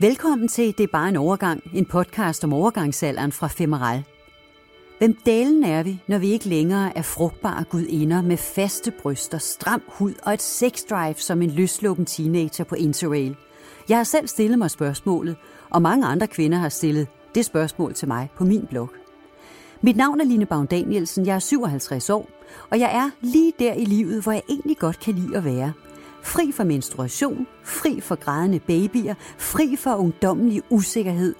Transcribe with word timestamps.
Velkommen 0.00 0.48
til 0.48 0.78
Det 0.78 0.84
er 0.84 0.92
bare 0.92 1.08
en 1.08 1.16
overgang, 1.16 1.62
en 1.74 1.86
podcast 1.86 2.44
om 2.44 2.52
overgangsalderen 2.52 3.32
fra 3.32 3.46
Femeral. 3.46 4.04
Hvem 4.98 5.14
dalen 5.26 5.64
er 5.64 5.82
vi, 5.82 6.02
når 6.06 6.18
vi 6.18 6.28
ikke 6.30 6.48
længere 6.48 6.98
er 6.98 7.02
frugtbare 7.02 7.64
gudinder 7.64 8.22
med 8.22 8.36
faste 8.36 8.90
bryster, 9.02 9.38
stram 9.38 9.82
hud 9.86 10.12
og 10.22 10.34
et 10.34 10.42
sexdrive 10.42 11.14
som 11.14 11.42
en 11.42 11.50
løsluppen 11.50 12.06
teenager 12.06 12.64
på 12.64 12.74
Interrail? 12.74 13.36
Jeg 13.88 13.96
har 13.96 14.04
selv 14.04 14.28
stillet 14.28 14.58
mig 14.58 14.70
spørgsmålet, 14.70 15.36
og 15.70 15.82
mange 15.82 16.06
andre 16.06 16.26
kvinder 16.26 16.58
har 16.58 16.68
stillet 16.68 17.06
det 17.34 17.44
spørgsmål 17.44 17.94
til 17.94 18.08
mig 18.08 18.28
på 18.36 18.44
min 18.44 18.66
blog. 18.70 18.90
Mit 19.80 19.96
navn 19.96 20.20
er 20.20 20.24
Line 20.24 20.46
Baum 20.46 20.66
Danielsen, 20.66 21.26
jeg 21.26 21.34
er 21.34 21.38
57 21.38 22.10
år, 22.10 22.28
og 22.70 22.78
jeg 22.78 22.96
er 22.96 23.10
lige 23.20 23.52
der 23.58 23.72
i 23.72 23.84
livet, 23.84 24.22
hvor 24.22 24.32
jeg 24.32 24.42
egentlig 24.48 24.78
godt 24.78 25.00
kan 25.00 25.14
lide 25.14 25.36
at 25.36 25.44
være– 25.44 25.72
Fri 26.28 26.52
for 26.52 26.64
menstruation, 26.64 27.46
fri 27.64 28.00
for 28.00 28.14
grædende 28.14 28.60
babyer, 28.60 29.14
fri 29.38 29.76
for 29.76 29.94
ungdommelig 29.94 30.62
usikkerhed. 30.70 31.34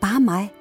Bare 0.00 0.20
mig. 0.20 0.52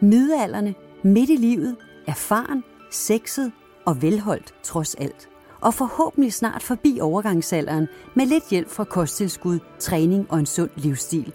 Midalderne, 0.00 0.74
midt 1.02 1.30
i 1.30 1.36
livet, 1.36 1.76
erfaren, 2.06 2.64
sexet 2.90 3.52
og 3.86 4.02
velholdt 4.02 4.54
trods 4.62 4.94
alt. 4.94 5.28
Og 5.60 5.74
forhåbentlig 5.74 6.32
snart 6.32 6.62
forbi 6.62 6.98
overgangsalderen 7.00 7.88
med 8.14 8.26
lidt 8.26 8.50
hjælp 8.50 8.68
fra 8.68 8.84
kosttilskud, 8.84 9.58
træning 9.78 10.26
og 10.30 10.38
en 10.38 10.46
sund 10.46 10.70
livsstil. 10.76 11.32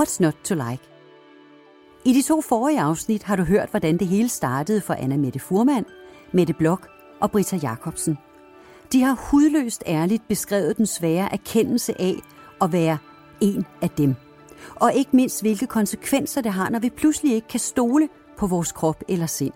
What's 0.00 0.16
not 0.20 0.34
to 0.44 0.54
like? 0.54 0.82
I 2.04 2.12
de 2.12 2.22
to 2.22 2.40
forrige 2.40 2.80
afsnit 2.80 3.22
har 3.22 3.36
du 3.36 3.42
hørt, 3.42 3.70
hvordan 3.70 3.98
det 3.98 4.06
hele 4.06 4.28
startede 4.28 4.80
for 4.80 4.94
Anna 4.94 5.16
Mette 5.16 5.38
Furman, 5.38 5.84
Mette 6.32 6.52
Blok 6.52 6.88
og 7.20 7.30
Britta 7.30 7.56
Jacobsen– 7.56 8.18
de 8.92 9.02
har 9.02 9.18
hudløst 9.30 9.82
ærligt 9.86 10.28
beskrevet 10.28 10.76
den 10.76 10.86
svære 10.86 11.32
erkendelse 11.32 12.00
af 12.00 12.14
at 12.60 12.72
være 12.72 12.98
en 13.40 13.66
af 13.82 13.90
dem. 13.90 14.14
Og 14.74 14.94
ikke 14.94 15.10
mindst, 15.12 15.42
hvilke 15.42 15.66
konsekvenser 15.66 16.40
det 16.40 16.52
har, 16.52 16.70
når 16.70 16.78
vi 16.78 16.90
pludselig 16.90 17.34
ikke 17.34 17.48
kan 17.48 17.60
stole 17.60 18.08
på 18.38 18.46
vores 18.46 18.72
krop 18.72 19.02
eller 19.08 19.26
sind. 19.26 19.52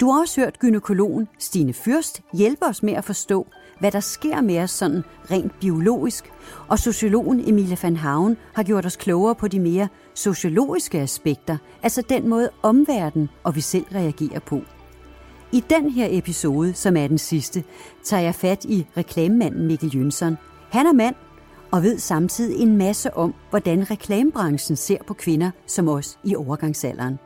Du 0.00 0.10
har 0.10 0.20
også 0.20 0.40
hørt 0.40 0.58
gynekologen 0.58 1.28
Stine 1.38 1.72
Fyrst 1.72 2.22
hjælpe 2.32 2.66
os 2.66 2.82
med 2.82 2.92
at 2.92 3.04
forstå, 3.04 3.46
hvad 3.80 3.92
der 3.92 4.00
sker 4.00 4.40
med 4.40 4.58
os 4.58 4.70
sådan 4.70 5.02
rent 5.30 5.60
biologisk, 5.60 6.32
og 6.68 6.78
sociologen 6.78 7.48
Emilie 7.48 7.78
van 7.82 7.96
Haven 7.96 8.36
har 8.54 8.62
gjort 8.62 8.86
os 8.86 8.96
klogere 8.96 9.34
på 9.34 9.48
de 9.48 9.60
mere 9.60 9.88
sociologiske 10.14 11.00
aspekter, 11.00 11.56
altså 11.82 12.02
den 12.08 12.28
måde 12.28 12.50
omverdenen 12.62 13.28
og 13.44 13.56
vi 13.56 13.60
selv 13.60 13.84
reagerer 13.94 14.40
på. 14.40 14.60
I 15.52 15.64
den 15.70 15.90
her 15.90 16.08
episode, 16.10 16.74
som 16.74 16.96
er 16.96 17.06
den 17.06 17.18
sidste, 17.18 17.64
tager 18.04 18.22
jeg 18.22 18.34
fat 18.34 18.64
i 18.64 18.86
reklamemanden 18.96 19.66
Mikkel 19.66 19.96
Jønsson. 19.96 20.36
Han 20.70 20.86
er 20.86 20.92
mand 20.92 21.14
og 21.70 21.82
ved 21.82 21.98
samtidig 21.98 22.60
en 22.60 22.76
masse 22.76 23.14
om, 23.14 23.34
hvordan 23.50 23.90
reklamebranchen 23.90 24.76
ser 24.76 24.96
på 25.06 25.14
kvinder 25.14 25.50
som 25.66 25.88
os 25.88 26.18
i 26.24 26.36
overgangsalderen. 26.36 27.18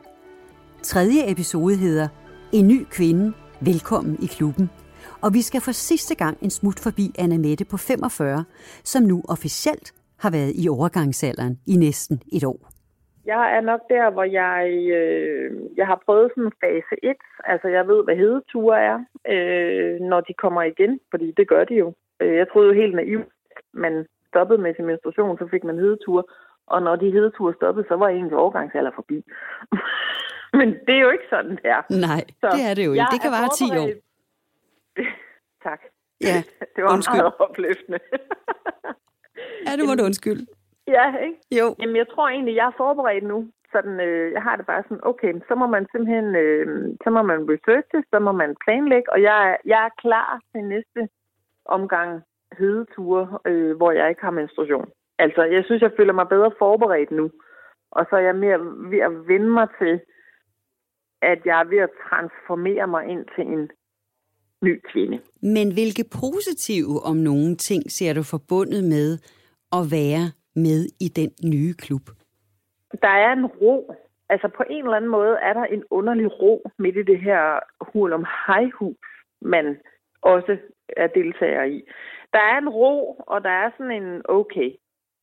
Tredje 0.83 1.31
episode 1.31 1.75
hedder 1.75 2.07
En 2.51 2.67
ny 2.67 2.85
kvinde, 2.91 3.33
velkommen 3.61 4.17
i 4.21 4.25
klubben. 4.25 4.69
Og 5.21 5.33
vi 5.33 5.41
skal 5.41 5.61
for 5.61 5.71
sidste 5.71 6.15
gang 6.15 6.37
en 6.41 6.49
smut 6.49 6.79
forbi 6.79 7.11
Anna 7.17 7.37
Mette 7.37 7.65
på 7.65 7.77
45, 7.77 8.45
som 8.83 9.03
nu 9.03 9.23
officielt 9.27 9.93
har 10.17 10.29
været 10.29 10.53
i 10.55 10.69
overgangsalderen 10.69 11.57
i 11.65 11.75
næsten 11.75 12.21
et 12.31 12.43
år. 12.43 12.76
Jeg 13.33 13.55
er 13.55 13.61
nok 13.61 13.81
der, 13.89 14.09
hvor 14.09 14.23
jeg, 14.23 14.61
øh, 14.97 15.51
jeg 15.77 15.87
har 15.87 16.01
prøvet 16.05 16.31
sådan 16.35 16.51
fase 16.63 16.95
1. 17.03 17.15
Altså, 17.43 17.67
jeg 17.67 17.87
ved, 17.87 18.03
hvad 18.03 18.15
hedeture 18.15 18.79
er, 18.91 18.97
øh, 19.33 19.99
når 20.11 20.21
de 20.21 20.33
kommer 20.33 20.61
igen, 20.63 20.99
fordi 21.11 21.27
det 21.37 21.47
gør 21.47 21.63
de 21.63 21.75
jo. 21.75 21.93
Øh, 22.21 22.35
jeg 22.35 22.47
troede 22.49 22.67
jo 22.67 22.81
helt 22.81 22.95
naivt, 22.95 23.27
man 23.73 24.05
stoppede 24.27 24.61
med 24.61 24.75
sin 24.75 24.85
menstruation, 24.85 25.37
så 25.37 25.47
fik 25.51 25.63
man 25.63 25.77
hedeture. 25.77 26.23
Og 26.67 26.81
når 26.81 26.95
de 26.95 27.11
hedeture 27.11 27.53
stoppede, 27.55 27.85
så 27.87 27.95
var 27.95 28.07
egentlig 28.07 28.37
overgangsalder 28.37 28.91
forbi. 28.95 29.17
Men 30.59 30.67
det 30.87 30.95
er 30.95 31.03
jo 31.05 31.09
ikke 31.09 31.29
sådan, 31.29 31.57
der. 31.63 31.79
Nej, 32.07 32.23
så 32.41 32.47
det 32.55 32.63
er 32.69 32.73
det 32.73 32.85
jo 32.85 32.91
ikke. 32.93 33.13
Det 33.15 33.21
kan 33.21 33.31
være 33.31 33.49
10 33.57 33.63
år. 33.83 33.89
tak. 35.67 35.81
Ja, 36.21 36.37
det 36.75 36.83
var 36.83 36.93
undskyld. 36.93 37.21
meget 37.21 37.33
opløftende. 37.39 37.99
ja, 39.65 39.71
det 39.77 39.83
må 39.87 39.95
du 39.95 40.03
undskylde. 40.03 40.45
Ja, 40.95 41.05
ikke? 41.27 41.39
Jo. 41.59 41.75
Jamen, 41.79 41.95
jeg 41.95 42.07
tror 42.13 42.27
egentlig, 42.29 42.55
jeg 42.55 42.67
er 42.67 42.77
forberedt 42.77 43.23
nu. 43.23 43.47
Sådan, 43.71 43.99
øh, 43.99 44.31
jeg 44.31 44.41
har 44.41 44.55
det 44.55 44.65
bare 44.65 44.83
sådan, 44.83 45.07
okay, 45.11 45.33
så 45.47 45.55
må 45.55 45.67
man 45.67 45.87
simpelthen, 45.91 46.35
øh, 46.35 46.65
så 47.03 47.09
må 47.09 47.21
man 47.21 47.49
researche, 47.51 48.03
så 48.11 48.19
må 48.19 48.31
man 48.31 48.55
planlægge, 48.65 49.09
og 49.13 49.21
jeg, 49.21 49.37
er, 49.49 49.55
jeg 49.65 49.85
er 49.85 49.99
klar 50.03 50.41
til 50.51 50.63
næste 50.63 51.01
omgang 51.65 52.21
hedeture, 52.59 53.39
øh, 53.45 53.77
hvor 53.77 53.91
jeg 53.91 54.09
ikke 54.09 54.21
har 54.21 54.31
menstruation. 54.31 54.89
Altså, 55.19 55.43
jeg 55.43 55.63
synes, 55.65 55.81
jeg 55.81 55.91
føler 55.97 56.13
mig 56.13 56.27
bedre 56.29 56.51
forberedt 56.59 57.11
nu. 57.11 57.31
Og 57.91 58.05
så 58.09 58.15
er 58.15 58.25
jeg 58.29 58.35
mere 58.35 58.59
ved 58.91 58.99
at 58.99 59.27
vende 59.27 59.49
mig 59.49 59.67
til, 59.81 59.99
at 61.21 61.39
jeg 61.45 61.59
er 61.59 61.69
ved 61.73 61.77
at 61.77 61.89
transformere 62.09 62.87
mig 62.87 63.03
ind 63.13 63.25
til 63.35 63.43
en 63.47 63.69
ny 64.61 64.81
kvinde. 64.91 65.19
Men 65.41 65.73
hvilke 65.73 66.05
positive 66.21 66.93
om 67.03 67.17
nogle 67.17 67.55
ting 67.55 67.91
ser 67.91 68.13
du 68.13 68.23
forbundet 68.23 68.83
med 68.83 69.19
at 69.71 69.83
være 69.91 70.23
med 70.65 70.79
i 71.05 71.07
den 71.19 71.31
nye 71.53 71.73
klub? 71.73 72.01
Der 73.01 73.13
er 73.25 73.31
en 73.33 73.45
ro. 73.45 73.93
Altså 74.29 74.47
på 74.57 74.63
en 74.69 74.83
eller 74.83 74.97
anden 74.97 75.11
måde 75.11 75.37
er 75.41 75.53
der 75.53 75.63
en 75.63 75.83
underlig 75.89 76.41
ro 76.41 76.71
midt 76.77 76.97
i 76.97 77.03
det 77.03 77.19
her 77.19 77.59
hul 77.81 78.13
om 78.13 78.25
hejhus, 78.47 78.97
man 79.41 79.77
også 80.21 80.57
er 80.97 81.07
deltager 81.07 81.63
i. 81.63 81.83
Der 82.33 82.39
er 82.39 82.57
en 82.57 82.69
ro, 82.69 83.23
og 83.27 83.43
der 83.43 83.49
er 83.49 83.69
sådan 83.77 84.03
en 84.03 84.21
okay. 84.25 84.69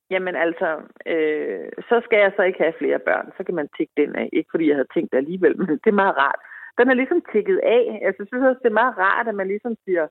Jamen 0.09 0.35
altså, 0.35 0.69
øh, 1.05 1.69
så 1.89 2.01
skal 2.05 2.19
jeg 2.19 2.31
så 2.35 2.43
ikke 2.43 2.59
have 2.59 2.79
flere 2.81 2.99
børn. 2.99 3.31
Så 3.37 3.43
kan 3.43 3.55
man 3.55 3.69
tikke 3.77 3.93
den 3.97 4.15
af. 4.15 4.29
Ikke 4.33 4.49
fordi 4.51 4.67
jeg 4.67 4.75
havde 4.75 4.93
tænkt 4.93 5.11
det 5.11 5.17
alligevel, 5.17 5.57
men 5.57 5.67
det 5.83 5.89
er 5.91 6.01
meget 6.03 6.17
rart. 6.17 6.39
Den 6.77 6.89
er 6.89 6.93
ligesom 6.93 7.21
tikket 7.31 7.59
af. 7.63 7.99
Altså, 8.05 8.17
jeg 8.21 8.27
synes 8.27 8.45
også, 8.49 8.59
det 8.63 8.69
er 8.69 8.81
meget 8.83 8.97
rart, 8.97 9.27
at 9.27 9.35
man 9.35 9.47
ligesom 9.47 9.75
siger, 9.85 10.07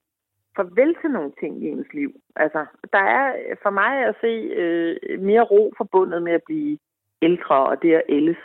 farvel 0.57 0.95
til 1.01 1.11
nogle 1.11 1.33
ting 1.41 1.63
i 1.65 1.69
ens 1.69 1.93
liv. 1.93 2.11
Altså, 2.37 2.67
der 2.93 3.05
er 3.19 3.27
for 3.63 3.71
mig 3.71 3.93
at 4.09 4.15
se 4.21 4.33
øh, 4.61 5.21
mere 5.21 5.43
ro 5.43 5.73
forbundet 5.77 6.23
med 6.23 6.33
at 6.33 6.43
blive 6.47 6.79
ældre 7.23 7.57
og 7.71 7.83
det 7.83 7.95
at 7.95 8.03
ældes. 8.09 8.43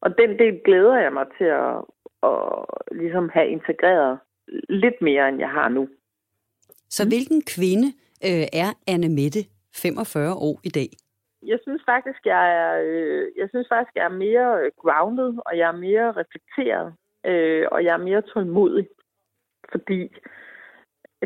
Og 0.00 0.18
den 0.18 0.38
del 0.38 0.60
glæder 0.64 0.96
jeg 0.96 1.12
mig 1.12 1.26
til 1.38 1.44
at, 1.44 1.76
at 2.22 2.64
ligesom 2.92 3.28
have 3.34 3.48
integreret 3.48 4.18
lidt 4.68 5.02
mere, 5.02 5.28
end 5.28 5.38
jeg 5.38 5.48
har 5.48 5.68
nu. 5.68 5.88
Så 6.88 7.08
hvilken 7.08 7.42
kvinde 7.54 7.88
øh, 8.28 8.46
er 8.62 8.70
Anne 8.86 9.08
Mette, 9.08 9.42
45 9.82 10.34
år 10.34 10.60
i 10.64 10.68
dag? 10.68 10.90
Jeg 11.42 11.58
synes 11.62 11.82
faktisk, 11.86 12.20
jeg 12.24 12.42
er, 12.62 12.72
øh, 12.86 13.26
jeg 13.36 13.48
synes 13.48 13.66
faktisk, 13.68 13.96
jeg 13.96 14.04
er 14.04 14.18
mere 14.26 14.70
grounded, 14.82 15.30
og 15.46 15.58
jeg 15.58 15.68
er 15.68 15.78
mere 15.88 16.08
reflekteret, 16.12 16.94
øh, 17.26 17.66
og 17.72 17.84
jeg 17.84 17.92
er 17.94 18.04
mere 18.08 18.22
tålmodig. 18.22 18.86
Fordi 19.72 20.10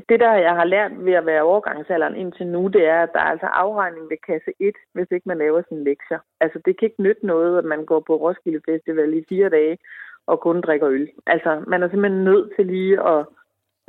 det, 0.09 0.21
der 0.21 0.33
jeg 0.33 0.55
har 0.55 0.65
lært 0.65 1.05
ved 1.05 1.13
at 1.13 1.27
være 1.27 1.43
overgangsalderen 1.43 2.17
indtil 2.17 2.47
nu, 2.47 2.69
det 2.69 2.87
er, 2.87 3.03
at 3.03 3.11
der 3.13 3.19
er 3.21 3.31
altså 3.35 3.47
afregning 3.47 4.11
ved 4.11 4.17
kasse 4.27 4.53
1, 4.61 4.75
hvis 4.93 5.07
ikke 5.11 5.29
man 5.29 5.39
laver 5.39 5.63
sine 5.69 5.85
lektier. 5.85 6.19
Altså, 6.41 6.59
det 6.65 6.79
kan 6.79 6.87
ikke 6.87 7.03
nytte 7.03 7.27
noget, 7.27 7.59
at 7.59 7.65
man 7.65 7.85
går 7.85 8.01
på 8.01 8.17
Roskilde 8.17 8.61
Festival 8.69 9.15
i 9.15 9.25
fire 9.29 9.49
dage 9.49 9.79
og 10.27 10.41
kun 10.41 10.61
drikker 10.61 10.89
øl. 10.89 11.11
Altså, 11.27 11.65
man 11.67 11.83
er 11.83 11.89
simpelthen 11.89 12.25
nødt 12.25 12.53
til 12.57 12.67
lige 12.67 13.09
at, 13.09 13.27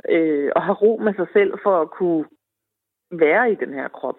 øh, 0.08 0.52
at 0.56 0.62
have 0.62 0.74
ro 0.74 0.96
med 0.96 1.14
sig 1.14 1.26
selv 1.32 1.52
for 1.62 1.80
at 1.82 1.90
kunne 1.90 2.24
være 3.10 3.52
i 3.52 3.54
den 3.54 3.74
her 3.74 3.88
krop. 3.88 4.18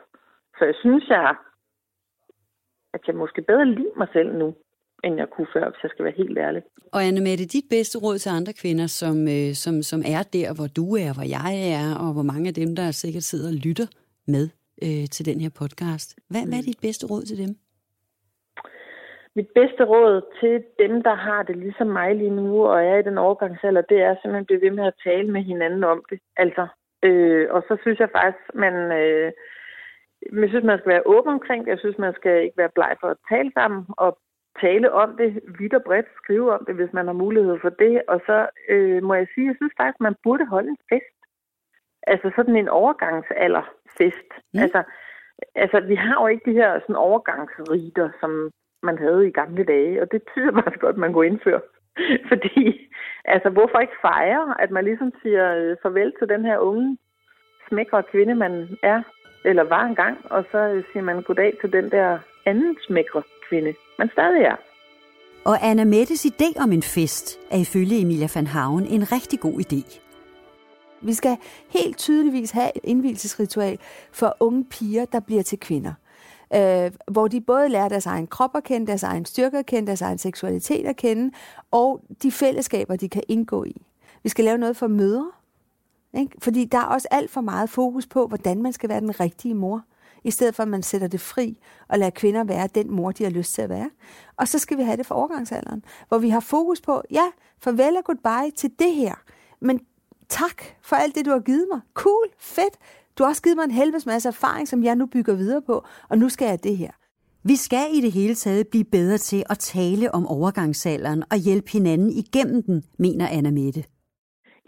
Så 0.58 0.66
jeg 0.66 0.76
synes, 0.76 1.10
jeg, 1.10 1.36
at 2.94 3.02
jeg 3.08 3.16
måske 3.16 3.42
bedre 3.42 3.66
lide 3.66 3.92
mig 3.98 4.08
selv 4.14 4.36
nu, 4.36 4.56
end 5.04 5.16
jeg 5.22 5.30
kunne 5.30 5.48
før, 5.54 5.66
hvis 5.70 5.84
jeg 5.84 5.92
skal 5.92 6.06
være 6.06 6.20
helt 6.24 6.38
ærlig. 6.38 6.62
Og 6.96 7.00
Anne 7.08 7.22
Mette, 7.22 7.46
dit 7.46 7.68
bedste 7.70 7.98
råd 8.06 8.18
til 8.18 8.30
andre 8.40 8.54
kvinder, 8.62 8.88
som, 8.88 9.18
øh, 9.36 9.54
som, 9.64 9.76
som 9.92 10.00
er 10.16 10.24
der, 10.38 10.48
hvor 10.58 10.68
du 10.80 10.86
er, 11.06 11.12
hvor 11.16 11.28
jeg 11.38 11.54
er, 11.78 11.88
og 12.04 12.10
hvor 12.16 12.28
mange 12.32 12.48
af 12.52 12.56
dem, 12.62 12.70
der 12.80 12.92
sikkert 12.92 13.24
sidder 13.24 13.50
og 13.54 13.58
lytter 13.66 13.88
med 14.34 14.46
øh, 14.86 15.06
til 15.16 15.24
den 15.30 15.38
her 15.44 15.52
podcast. 15.62 16.08
Hvad, 16.32 16.42
mm. 16.44 16.50
hvad 16.50 16.60
er 16.60 16.68
dit 16.70 16.82
bedste 16.88 17.04
råd 17.12 17.24
til 17.30 17.38
dem? 17.44 17.52
Mit 19.36 19.50
bedste 19.60 19.84
råd 19.94 20.14
til 20.40 20.56
dem, 20.84 20.94
der 21.08 21.16
har 21.28 21.42
det 21.44 21.56
ligesom 21.58 21.88
mig 21.88 22.16
lige 22.16 22.36
nu, 22.42 22.66
og 22.72 22.78
er 22.86 22.98
i 22.98 23.08
den 23.10 23.18
overgangsalder, 23.18 23.82
det 23.82 24.00
er 24.08 24.14
simpelthen 24.14 24.46
at 24.46 24.50
blive 24.50 24.62
ved 24.66 24.72
med 24.72 24.86
at 24.88 25.00
tale 25.08 25.32
med 25.36 25.44
hinanden 25.52 25.84
om 25.84 26.00
det. 26.10 26.20
Altså, 26.38 26.68
øh, 27.08 27.48
og 27.56 27.62
så 27.68 27.78
synes 27.82 28.00
jeg 28.00 28.10
faktisk, 28.18 28.44
man... 28.54 28.76
Øh, 29.02 29.32
jeg 30.42 30.50
synes, 30.50 30.64
man 30.64 30.80
skal 30.80 30.94
være 30.96 31.08
åben 31.14 31.34
omkring 31.34 31.66
det. 31.66 31.72
Jeg 31.72 31.80
synes, 31.80 31.98
man 31.98 32.14
skal 32.14 32.44
ikke 32.44 32.58
være 32.58 32.76
bleg 32.76 32.96
for 33.02 33.08
at 33.08 33.22
tale 33.32 33.52
sammen 33.54 33.86
og 33.98 34.18
tale 34.62 34.92
om 34.92 35.18
det 35.18 35.40
vidt 35.60 35.74
og 35.74 35.84
bredt, 35.84 36.06
skrive 36.18 36.54
om 36.54 36.66
det, 36.66 36.76
hvis 36.76 36.94
man 36.94 37.06
har 37.06 37.14
mulighed 37.14 37.58
for 37.62 37.70
det. 37.70 38.02
Og 38.08 38.22
så 38.26 38.48
øh, 38.70 39.04
må 39.04 39.14
jeg 39.14 39.28
sige, 39.34 39.48
jeg 39.48 39.56
synes 39.56 39.74
faktisk, 39.78 40.00
man 40.00 40.16
burde 40.24 40.46
holde 40.46 40.70
en 40.70 40.84
fest. 40.90 41.16
Altså 42.08 42.32
sådan 42.36 42.56
en 42.56 42.70
overgangsalderfest. 42.70 44.30
Mm. 44.54 44.60
Altså, 44.64 44.84
altså, 45.56 45.80
vi 45.80 45.96
har 45.96 46.22
jo 46.22 46.28
ikke 46.28 46.52
de 46.52 46.60
her 46.62 46.80
sådan 46.80 46.96
overgangsriter, 46.96 48.10
som 48.20 48.52
man 48.84 48.98
havde 48.98 49.28
i 49.28 49.32
gamle 49.32 49.64
dage, 49.64 50.02
og 50.02 50.12
det 50.12 50.22
tyder 50.34 50.54
faktisk 50.54 50.82
godt, 50.82 50.96
at 50.96 51.00
man 51.00 51.14
kunne 51.14 51.28
indføre. 51.28 51.62
Fordi, 52.30 52.90
altså, 53.26 53.50
hvorfor 53.50 53.80
ikke 53.80 54.02
fejre, 54.02 54.62
at 54.62 54.72
man 54.72 54.84
ligesom 54.84 55.12
siger 55.22 55.56
øh, 55.56 55.78
farvel 55.82 56.14
til 56.20 56.30
den 56.30 56.46
her 56.46 56.58
unge, 56.58 56.98
smækre 57.70 58.04
kvinde, 58.04 58.36
man 58.36 58.78
er, 58.84 59.02
eller 59.46 59.64
var 59.64 59.84
engang, 59.86 60.32
og 60.32 60.46
så 60.52 60.58
øh, 60.58 60.84
siger 60.92 61.04
man 61.04 61.22
goddag 61.22 61.54
til 61.62 61.74
den 61.74 61.92
der 61.92 62.20
anden 62.46 62.78
smækre 62.88 63.24
kvinde 63.50 63.74
man 64.00 64.10
stadig 64.14 64.42
er. 64.42 64.56
Og 65.46 65.68
Anna 65.68 65.84
Mettes 65.84 66.26
idé 66.26 66.64
om 66.64 66.72
en 66.72 66.84
fest 66.84 67.40
er 67.52 67.58
ifølge 67.58 68.02
Emilia 68.02 68.28
van 68.36 68.48
Haven 68.48 68.86
en 68.86 69.12
rigtig 69.12 69.40
god 69.40 69.60
idé. 69.60 70.00
Vi 71.02 71.14
skal 71.14 71.38
helt 71.70 71.98
tydeligvis 71.98 72.52
have 72.52 72.72
et 72.76 72.82
indvielsesritual 72.84 73.78
for 74.12 74.38
unge 74.40 74.66
piger, 74.66 75.06
der 75.06 75.20
bliver 75.20 75.44
til 75.44 75.60
kvinder. 75.60 75.94
Øh, 76.56 76.92
hvor 77.12 77.28
de 77.28 77.42
både 77.42 77.70
lærer 77.70 77.90
deres 77.90 78.06
egen 78.06 78.28
krop 78.28 78.56
at 78.56 78.64
kende, 78.64 78.88
deres 78.88 79.04
egen 79.04 79.26
styrke 79.26 79.58
at 79.58 79.66
kende, 79.66 79.88
deres 79.88 80.02
egen 80.02 80.18
seksualitet 80.18 80.86
at 80.86 80.96
kende, 80.96 81.32
og 81.72 82.02
de 82.24 82.32
fællesskaber, 82.32 82.96
de 82.96 83.10
kan 83.10 83.24
indgå 83.28 83.64
i. 83.64 83.82
Vi 84.24 84.30
skal 84.30 84.46
lave 84.46 84.58
noget 84.58 84.78
for 84.78 84.88
mødre, 84.88 85.32
ikke? 86.14 86.32
fordi 86.40 86.66
der 86.66 86.78
er 86.78 86.86
også 86.86 87.08
alt 87.12 87.32
for 87.32 87.42
meget 87.42 87.70
fokus 87.70 88.08
på, 88.08 88.28
hvordan 88.28 88.62
man 88.62 88.74
skal 88.74 88.90
være 88.90 89.00
den 89.00 89.20
rigtige 89.20 89.56
mor 89.56 89.84
i 90.24 90.32
stedet 90.32 90.56
for 90.56 90.64
at 90.64 90.70
man 90.70 90.84
sætter 90.84 91.08
det 91.08 91.22
fri 91.22 91.58
og 91.88 92.00
lader 92.00 92.12
kvinder 92.12 92.44
være 92.44 92.68
den 92.76 92.92
mor, 92.92 93.12
de 93.12 93.24
har 93.24 93.32
lyst 93.32 93.54
til 93.54 93.62
at 93.62 93.70
være. 93.70 93.90
Og 94.38 94.48
så 94.48 94.60
skal 94.60 94.78
vi 94.78 94.84
have 94.84 94.98
det 94.98 95.06
for 95.06 95.16
overgangsalderen, 95.16 95.84
hvor 96.08 96.18
vi 96.18 96.30
har 96.30 96.40
fokus 96.40 96.82
på, 96.82 97.02
ja, 97.12 97.26
farvel 97.62 97.98
og 97.98 98.04
goodbye 98.04 98.52
til 98.56 98.72
det 98.80 98.96
her, 98.96 99.16
men 99.62 99.80
tak 100.30 100.64
for 100.82 100.96
alt 100.96 101.16
det, 101.16 101.26
du 101.26 101.32
har 101.32 101.40
givet 101.40 101.68
mig. 101.72 101.82
Cool, 101.94 102.28
fedt. 102.40 102.74
Du 103.18 103.24
har 103.24 103.30
også 103.30 103.42
givet 103.42 103.58
mig 103.58 103.64
en 103.64 103.72
helvedes 103.72 104.06
masse 104.06 104.30
erfaring, 104.30 104.68
som 104.68 104.84
jeg 104.84 104.96
nu 104.96 105.06
bygger 105.06 105.34
videre 105.34 105.62
på, 105.62 105.86
og 106.10 106.18
nu 106.18 106.30
skal 106.30 106.48
jeg 106.48 106.64
det 106.64 106.78
her. 106.78 106.92
Vi 107.44 107.56
skal 107.56 107.88
i 107.94 108.02
det 108.02 108.12
hele 108.12 108.36
taget 108.36 108.68
blive 108.68 108.84
bedre 108.84 109.18
til 109.18 109.44
at 109.50 109.60
tale 109.60 110.16
om 110.16 110.28
overgangsalderen 110.28 111.24
og 111.32 111.38
hjælpe 111.38 111.72
hinanden 111.72 112.12
igennem 112.12 112.64
den, 112.64 112.84
mener 112.98 113.28
Anna 113.28 113.52
Mette. 113.52 113.84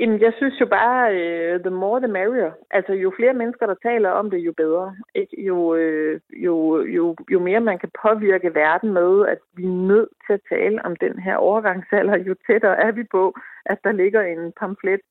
Jamen, 0.02 0.22
jeg 0.22 0.34
synes 0.38 0.62
jo 0.62 0.66
bare, 0.66 1.04
uh, 1.22 1.62
the 1.66 1.70
more 1.70 2.00
the 2.00 2.12
merrier. 2.20 2.52
Altså, 2.72 2.94
jo 2.94 3.14
flere 3.16 3.34
mennesker, 3.34 3.66
der 3.66 3.76
taler 3.84 4.10
om 4.10 4.30
det, 4.30 4.38
jo 4.38 4.54
bedre. 4.58 4.96
Ikke? 5.16 5.44
Jo, 5.48 5.58
uh, 5.58 6.44
jo, 6.46 6.56
jo, 6.98 7.16
jo 7.32 7.40
mere 7.40 7.60
man 7.60 7.80
kan 7.80 7.92
påvirke 8.02 8.56
verden 8.56 8.94
med, 8.94 9.28
at 9.28 9.38
vi 9.58 9.64
er 9.64 9.78
nødt 9.92 10.10
til 10.26 10.34
at 10.34 10.46
tale 10.50 10.86
om 10.86 10.96
den 10.96 11.20
her 11.20 11.36
overgangsalder, 11.36 12.18
jo 12.18 12.36
tættere 12.48 12.78
er 12.86 12.92
vi 12.92 13.04
på, 13.04 13.36
at 13.66 13.78
der 13.84 13.92
ligger 13.92 14.22
en 14.22 14.54
pamflet 14.60 15.02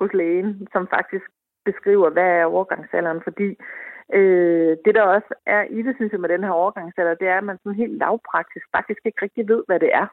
hos 0.00 0.10
lægen, 0.14 0.68
som 0.72 0.88
faktisk 0.96 1.26
beskriver, 1.64 2.10
hvad 2.10 2.28
er 2.40 2.44
overgangsalderen, 2.44 3.20
fordi 3.24 3.48
øh, 4.18 4.76
det, 4.84 4.94
der 4.94 5.02
også 5.02 5.34
er 5.46 5.62
i 5.70 5.82
det, 5.82 5.96
synes 5.96 6.12
jeg, 6.12 6.20
med 6.20 6.28
den 6.28 6.44
her 6.44 6.50
overgangsalder, 6.50 7.14
det 7.14 7.28
er, 7.28 7.38
at 7.38 7.44
man 7.44 7.58
sådan 7.58 7.82
helt 7.82 7.98
lavpraktisk 7.98 8.66
faktisk 8.76 9.00
ikke 9.04 9.22
rigtig 9.22 9.48
ved, 9.48 9.62
hvad 9.66 9.80
det 9.80 9.90
er. 9.94 10.06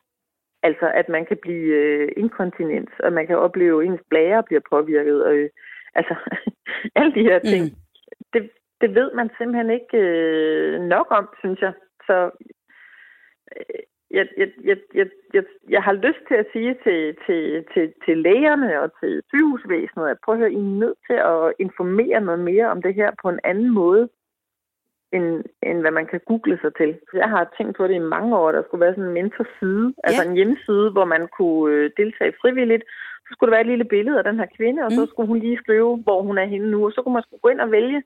Altså, 0.63 0.91
at 0.93 1.09
man 1.09 1.25
kan 1.25 1.37
blive 1.41 1.75
øh, 1.75 2.11
inkontinent, 2.17 2.89
og 2.99 3.13
man 3.13 3.27
kan 3.27 3.37
opleve, 3.37 3.83
at 3.83 3.87
ens 3.87 4.01
blære 4.09 4.43
bliver 4.43 4.61
påvirket. 4.69 5.25
Og, 5.25 5.35
øh, 5.35 5.49
altså, 5.95 6.15
alle 6.95 7.13
de 7.13 7.23
her 7.23 7.39
ting. 7.39 7.63
Mm. 7.63 7.75
Det, 8.33 8.49
det 8.81 8.95
ved 8.95 9.11
man 9.13 9.29
simpelthen 9.37 9.69
ikke 9.69 9.97
øh, 9.97 10.81
nok 10.81 11.07
om, 11.09 11.29
synes 11.39 11.61
jeg. 11.61 11.73
Så 12.07 12.31
øh, 13.57 13.81
jeg, 14.11 14.27
jeg, 14.37 14.49
jeg, 14.63 14.77
jeg, 14.93 15.07
jeg, 15.33 15.43
jeg 15.69 15.83
har 15.83 15.93
lyst 15.93 16.23
til 16.27 16.35
at 16.35 16.47
sige 16.53 16.75
til, 16.83 17.17
til, 17.25 17.65
til, 17.73 17.93
til 18.05 18.17
lægerne 18.17 18.81
og 18.81 18.91
til 18.99 19.21
sygehusvæsenet, 19.29 20.09
at 20.09 20.17
prøv 20.25 20.33
at 20.35 20.39
høre, 20.39 20.51
I 20.51 20.55
er 20.55 20.79
nødt 20.83 20.97
til 21.07 21.17
at 21.33 21.53
informere 21.59 22.21
noget 22.21 22.39
mere 22.39 22.67
om 22.73 22.81
det 22.81 22.93
her 22.93 23.11
på 23.21 23.29
en 23.29 23.39
anden 23.43 23.73
måde 23.73 24.09
end, 25.15 25.27
end 25.67 25.77
hvad 25.83 25.93
man 25.99 26.07
kan 26.11 26.21
google 26.29 26.57
sig 26.61 26.71
til. 26.81 26.91
Jeg 27.13 27.29
har 27.35 27.53
tænkt 27.57 27.77
på 27.77 27.83
det 27.87 27.95
i 27.95 28.09
mange 28.15 28.37
år, 28.37 28.51
der 28.51 28.63
skulle 28.63 28.85
være 28.85 28.95
sådan 28.95 29.09
en 29.09 29.17
mentorside, 29.17 29.87
ja. 29.95 30.01
altså 30.07 30.21
en 30.23 30.37
hjemmeside, 30.37 30.87
hvor 30.95 31.05
man 31.05 31.23
kunne 31.37 31.73
øh, 31.73 31.91
deltage 31.97 32.33
frivilligt. 32.41 32.83
Så 33.25 33.29
skulle 33.31 33.49
der 33.49 33.57
være 33.57 33.65
et 33.67 33.73
lille 33.73 33.89
billede 33.95 34.17
af 34.17 34.23
den 34.29 34.39
her 34.41 34.49
kvinde, 34.57 34.79
og 34.85 34.91
mm. 34.91 34.97
så 34.97 35.03
skulle 35.09 35.27
hun 35.31 35.39
lige 35.39 35.61
skrive, 35.63 35.91
hvor 36.05 36.19
hun 36.27 36.37
er 36.37 36.47
henne 36.53 36.71
nu, 36.71 36.79
og 36.85 36.91
så 36.91 36.99
kunne 37.01 37.17
man 37.17 37.25
skulle 37.25 37.43
gå 37.43 37.49
ind 37.49 37.61
og 37.65 37.71
vælge. 37.71 38.03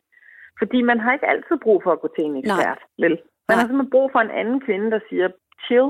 Fordi 0.59 0.81
man 0.81 1.00
har 1.00 1.13
ikke 1.13 1.31
altid 1.33 1.56
brug 1.65 1.80
for 1.83 1.92
at 1.92 2.01
gå 2.01 2.07
til 2.15 2.24
en 2.25 2.38
ekspert, 2.42 2.81
Nej. 2.81 3.03
vel? 3.03 3.15
Man 3.48 3.56
Nej. 3.56 3.57
har 3.57 3.68
simpelthen 3.68 3.95
brug 3.95 4.07
for 4.12 4.19
en 4.19 4.36
anden 4.39 4.59
kvinde, 4.65 4.92
der 4.95 5.00
siger, 5.09 5.27
chill, 5.65 5.88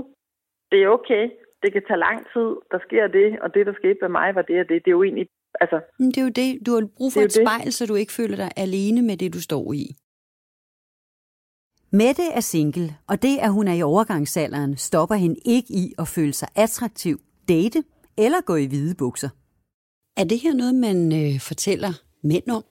det 0.72 0.78
er 0.84 0.88
okay, 0.98 1.24
det 1.64 1.70
kan 1.74 1.84
tage 1.88 2.04
lang 2.08 2.18
tid, 2.34 2.50
der 2.72 2.80
sker 2.88 3.06
det, 3.08 3.28
og 3.44 3.54
det, 3.54 3.66
der 3.66 3.74
skete 3.82 3.98
med 4.02 4.10
mig, 4.10 4.36
var 4.36 4.42
det 4.42 4.60
og 4.64 4.68
det. 4.70 4.78
Det 4.84 4.90
er 4.92 4.98
jo 5.00 5.04
egentlig, 5.04 5.28
altså... 5.64 5.78
Det 5.98 6.18
er 6.18 6.28
jo 6.30 6.34
det, 6.42 6.50
du 6.66 6.72
har 6.76 6.82
brug 6.98 7.10
for 7.14 7.22
et 7.22 7.34
spejl, 7.34 7.66
det. 7.66 7.74
så 7.74 7.86
du 7.86 7.96
ikke 7.96 8.14
føler 8.20 8.36
dig 8.44 8.52
alene 8.66 9.02
med 9.10 9.18
det, 9.18 9.34
du 9.34 9.42
står 9.42 9.74
i. 9.74 9.86
Mette 11.94 12.24
er 12.34 12.40
single, 12.40 12.96
og 13.08 13.22
det, 13.22 13.38
at 13.38 13.52
hun 13.52 13.68
er 13.68 13.74
i 13.74 13.82
overgangsalderen, 13.82 14.78
stopper 14.78 15.16
hende 15.16 15.36
ikke 15.46 15.74
i 15.74 15.94
at 15.98 16.08
føle 16.08 16.34
sig 16.34 16.48
attraktiv, 16.56 17.22
date 17.50 17.84
eller 18.18 18.42
gå 18.46 18.56
i 18.56 18.66
hvide 18.66 18.96
bukser. 18.96 19.30
Er 20.18 20.24
det 20.24 20.40
her 20.40 20.54
noget, 20.54 20.76
man 20.76 21.12
øh, 21.12 21.40
fortæller 21.40 21.94
mænd 22.24 22.50
om? 22.50 22.64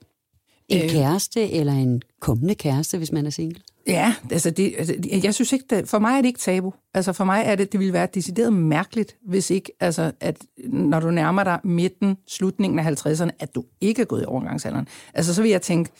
En 0.68 0.84
øh. 0.84 0.90
kæreste 0.90 1.50
eller 1.50 1.72
en 1.72 2.02
kommende 2.20 2.54
kæreste, 2.54 2.98
hvis 2.98 3.12
man 3.12 3.26
er 3.26 3.30
single? 3.30 3.60
Ja, 3.86 4.14
altså, 4.30 4.50
det, 4.50 4.74
altså 4.78 4.94
jeg 5.24 5.34
synes 5.34 5.52
ikke, 5.52 5.64
det, 5.70 5.88
for 5.88 5.98
mig 5.98 6.16
er 6.16 6.22
det 6.22 6.28
ikke 6.28 6.40
tabu. 6.40 6.72
Altså 6.94 7.12
for 7.12 7.24
mig 7.24 7.42
er 7.46 7.54
det, 7.54 7.72
det 7.72 7.80
ville 7.80 7.92
være 7.92 8.08
decideret 8.14 8.52
mærkeligt, 8.52 9.16
hvis 9.26 9.50
ikke, 9.50 9.72
altså, 9.80 10.12
at 10.20 10.36
når 10.64 11.00
du 11.00 11.10
nærmer 11.10 11.44
dig 11.44 11.58
midten, 11.64 12.16
slutningen 12.28 12.78
af 12.78 13.06
50'erne, 13.06 13.30
at 13.38 13.54
du 13.54 13.64
ikke 13.80 14.02
er 14.02 14.06
gået 14.06 14.22
i 14.22 14.24
overgangsalderen. 14.24 14.88
Altså 15.14 15.34
så 15.34 15.42
vil 15.42 15.50
jeg 15.50 15.62
tænke, 15.62 15.90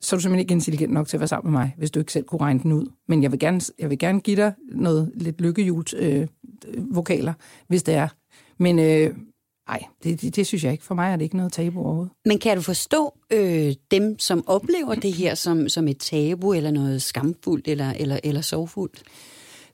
så 0.00 0.16
er 0.16 0.18
du 0.18 0.22
simpelthen 0.22 0.40
ikke 0.40 0.52
intelligent 0.52 0.92
nok 0.92 1.08
til 1.08 1.16
at 1.16 1.20
være 1.20 1.28
sammen 1.28 1.52
med 1.52 1.60
mig, 1.60 1.74
hvis 1.78 1.90
du 1.90 1.98
ikke 1.98 2.12
selv 2.12 2.24
kunne 2.24 2.40
regne 2.40 2.60
den 2.60 2.72
ud. 2.72 2.86
Men 3.08 3.22
jeg 3.22 3.30
vil 3.32 3.38
gerne, 3.38 3.60
jeg 3.78 3.90
vil 3.90 3.98
gerne 3.98 4.20
give 4.20 4.36
dig 4.36 4.52
noget 4.72 5.12
lidt 5.14 5.40
lykkehjuls 5.40 5.94
øh, 5.98 6.26
øh, 6.68 6.94
vokaler, 6.94 7.32
hvis 7.68 7.82
det 7.82 7.94
er. 7.94 8.08
Men 8.58 8.78
øh, 8.78 9.16
nej, 9.68 9.84
det, 10.04 10.22
det, 10.22 10.36
det 10.36 10.46
synes 10.46 10.64
jeg 10.64 10.72
ikke. 10.72 10.84
For 10.84 10.94
mig 10.94 11.12
er 11.12 11.16
det 11.16 11.24
ikke 11.24 11.36
noget 11.36 11.52
tabu 11.52 11.80
overhovedet. 11.80 12.12
Men 12.24 12.38
kan 12.38 12.56
du 12.56 12.62
forstå 12.62 13.14
øh, 13.32 13.74
dem, 13.90 14.18
som 14.18 14.44
oplever 14.46 14.94
det 14.94 15.12
her 15.12 15.34
som, 15.34 15.68
som 15.68 15.88
et 15.88 15.98
tabu, 15.98 16.52
eller 16.52 16.70
noget 16.70 17.02
skamfuldt, 17.02 17.68
eller, 17.68 17.92
eller, 17.98 18.20
eller 18.24 18.40
sorgfuldt? 18.40 19.02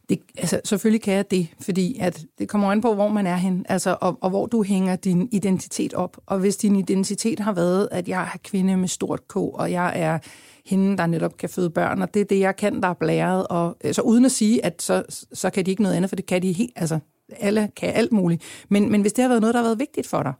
Det, 0.08 0.20
altså, 0.38 0.60
selvfølgelig 0.64 1.02
kan 1.02 1.14
jeg 1.14 1.30
det, 1.30 1.48
fordi 1.60 1.98
at 2.00 2.24
det 2.38 2.48
kommer 2.48 2.72
an 2.72 2.80
på, 2.80 2.94
hvor 2.94 3.08
man 3.08 3.26
er 3.26 3.36
hen, 3.36 3.66
altså, 3.68 3.96
og, 4.00 4.18
og 4.20 4.30
hvor 4.30 4.46
du 4.46 4.62
hænger 4.62 4.96
din 4.96 5.28
identitet 5.32 5.94
op. 5.94 6.16
Og 6.26 6.38
hvis 6.38 6.56
din 6.56 6.76
identitet 6.76 7.40
har 7.40 7.52
været, 7.52 7.88
at 7.92 8.08
jeg 8.08 8.22
er 8.22 8.38
kvinde 8.44 8.76
med 8.76 8.88
stort 8.88 9.28
K, 9.28 9.36
og 9.36 9.72
jeg 9.72 9.92
er 9.94 10.18
hende, 10.66 10.96
der 10.96 11.06
netop 11.06 11.36
kan 11.36 11.48
føde 11.48 11.70
børn, 11.70 12.02
og 12.02 12.14
det 12.14 12.20
er 12.20 12.24
det, 12.24 12.40
jeg 12.40 12.56
kan, 12.56 12.82
der 12.82 12.88
er 12.88 12.94
blæret. 12.94 13.46
Og, 13.46 13.76
så 13.92 14.02
uden 14.02 14.24
at 14.24 14.32
sige, 14.32 14.64
at 14.64 14.82
så, 14.82 15.26
så 15.32 15.50
kan 15.50 15.66
de 15.66 15.70
ikke 15.70 15.82
noget 15.82 15.96
andet, 15.96 16.10
for 16.10 16.16
det 16.16 16.26
kan 16.26 16.42
de 16.42 16.52
helt, 16.52 16.72
altså 16.76 16.98
alle 17.40 17.70
kan 17.76 17.94
alt 17.94 18.12
muligt. 18.12 18.42
Men, 18.68 18.90
men 18.90 19.00
hvis 19.00 19.12
det 19.12 19.22
har 19.22 19.28
været 19.28 19.40
noget, 19.40 19.54
der 19.54 19.60
har 19.60 19.68
været 19.68 19.78
vigtigt 19.78 20.06
for 20.06 20.22
dig, 20.22 20.32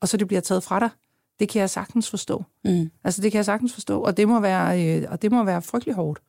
og 0.00 0.08
så 0.08 0.16
det 0.16 0.26
bliver 0.26 0.40
taget 0.40 0.62
fra 0.62 0.80
dig, 0.80 0.90
det 1.40 1.48
kan 1.48 1.60
jeg 1.60 1.70
sagtens 1.70 2.10
forstå. 2.10 2.44
Mm. 2.64 2.90
Altså 3.04 3.22
det 3.22 3.32
kan 3.32 3.36
jeg 3.36 3.44
sagtens 3.44 3.74
forstå, 3.74 4.00
og 4.00 4.16
det 4.16 4.28
må 4.28 4.40
være, 4.40 4.98
øh, 4.98 5.06
og 5.10 5.22
det 5.22 5.32
må 5.32 5.44
være 5.44 5.62
frygtelig 5.62 5.94
hårdt. 5.94 6.20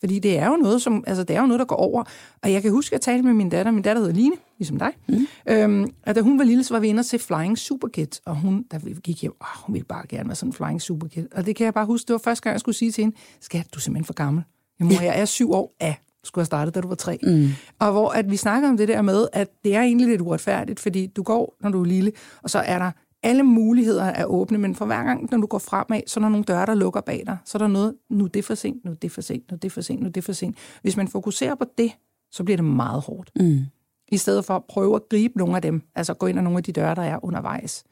Fordi 0.00 0.18
det 0.18 0.38
er 0.38 0.46
jo 0.46 0.56
noget, 0.56 0.82
som, 0.82 1.04
altså 1.06 1.24
det 1.24 1.36
er 1.36 1.40
jo 1.40 1.46
noget, 1.46 1.58
der 1.58 1.64
går 1.64 1.76
over. 1.76 2.04
Og 2.42 2.52
jeg 2.52 2.62
kan 2.62 2.70
huske 2.70 2.94
at 2.94 3.00
tale 3.00 3.22
med 3.22 3.32
min 3.32 3.48
datter. 3.48 3.72
Min 3.72 3.82
datter 3.82 4.02
hedder 4.02 4.14
Line, 4.14 4.34
ligesom 4.58 4.78
dig. 4.78 4.92
Mm. 5.08 5.26
Øhm, 5.48 5.86
at 6.02 6.16
da 6.16 6.20
hun 6.20 6.38
var 6.38 6.44
lille, 6.44 6.64
så 6.64 6.74
var 6.74 6.80
vi 6.80 6.88
inde 6.88 7.00
og 7.00 7.04
se 7.04 7.18
Flying 7.18 7.58
Superkid. 7.58 8.06
Og 8.26 8.36
hun, 8.36 8.64
vi 8.82 8.96
gik 9.04 9.22
hjem, 9.22 9.32
åh, 9.40 9.66
hun 9.66 9.74
ville 9.74 9.86
bare 9.86 10.06
gerne 10.08 10.28
være 10.28 10.36
sådan 10.36 10.48
en 10.48 10.52
Flying 10.52 10.82
Superkid. 10.82 11.26
Og 11.32 11.46
det 11.46 11.56
kan 11.56 11.64
jeg 11.64 11.74
bare 11.74 11.86
huske, 11.86 12.06
det 12.06 12.12
var 12.12 12.18
første 12.18 12.42
gang, 12.42 12.52
jeg 12.52 12.60
skulle 12.60 12.76
sige 12.76 12.90
til 12.90 13.04
hende, 13.04 13.16
skat, 13.40 13.66
du 13.74 13.78
er 13.78 13.80
simpelthen 13.80 14.04
for 14.04 14.14
gammel. 14.14 14.44
Jamen, 14.80 14.92
mor, 14.94 15.02
jeg 15.02 15.20
er 15.20 15.24
syv 15.24 15.52
år. 15.52 15.74
Ja, 15.80 15.94
skulle 16.24 16.42
have 16.42 16.46
startet, 16.46 16.74
da 16.74 16.80
du 16.80 16.88
var 16.88 16.94
tre. 16.94 17.18
Mm. 17.22 17.48
Og 17.78 17.92
hvor 17.92 18.10
at 18.10 18.30
vi 18.30 18.36
snakker 18.36 18.68
om 18.68 18.76
det 18.76 18.88
der 18.88 19.02
med, 19.02 19.26
at 19.32 19.48
det 19.64 19.74
er 19.74 19.82
egentlig 19.82 20.08
lidt 20.08 20.20
uretfærdigt, 20.20 20.80
fordi 20.80 21.06
du 21.06 21.22
går, 21.22 21.56
når 21.60 21.70
du 21.70 21.80
er 21.80 21.84
lille, 21.84 22.12
og 22.42 22.50
så 22.50 22.58
er 22.58 22.78
der 22.78 22.90
alle 23.22 23.42
muligheder 23.42 24.04
er 24.04 24.24
åbne, 24.24 24.58
men 24.58 24.74
for 24.74 24.86
hver 24.86 25.04
gang, 25.04 25.28
når 25.30 25.38
du 25.38 25.46
går 25.46 25.58
fremad, 25.58 26.00
så 26.06 26.20
er 26.20 26.22
der 26.22 26.28
nogle 26.28 26.44
døre, 26.44 26.66
der 26.66 26.74
lukker 26.74 27.00
bag 27.00 27.22
dig. 27.26 27.36
Så 27.44 27.58
er 27.58 27.62
der 27.62 27.68
noget, 27.68 27.94
nu 28.10 28.24
er 28.24 28.28
det 28.28 28.44
for 28.44 28.54
sent, 28.54 28.84
nu 28.84 28.90
er 28.90 28.94
det 28.94 29.12
for 29.12 29.20
sent, 29.20 29.50
nu 29.50 29.54
er 29.54 29.58
det 29.58 29.72
for 29.72 29.80
sent, 29.80 30.00
nu 30.00 30.06
er 30.06 30.12
det 30.12 30.24
for 30.24 30.32
sent. 30.32 30.56
Hvis 30.82 30.96
man 30.96 31.08
fokuserer 31.08 31.54
på 31.54 31.64
det, 31.78 31.92
så 32.30 32.44
bliver 32.44 32.56
det 32.56 32.64
meget 32.64 33.02
hårdt. 33.02 33.30
Mm. 33.40 33.60
I 34.08 34.16
stedet 34.16 34.44
for 34.44 34.56
at 34.56 34.64
prøve 34.68 34.94
at 34.94 35.02
gribe 35.10 35.38
nogle 35.38 35.56
af 35.56 35.62
dem, 35.62 35.82
altså 35.94 36.14
gå 36.14 36.26
ind 36.26 36.38
ad 36.38 36.42
nogle 36.42 36.56
af 36.56 36.62
de 36.62 36.72
døre, 36.72 36.94
der 36.94 37.02
er 37.02 37.24
undervejs. 37.24 37.84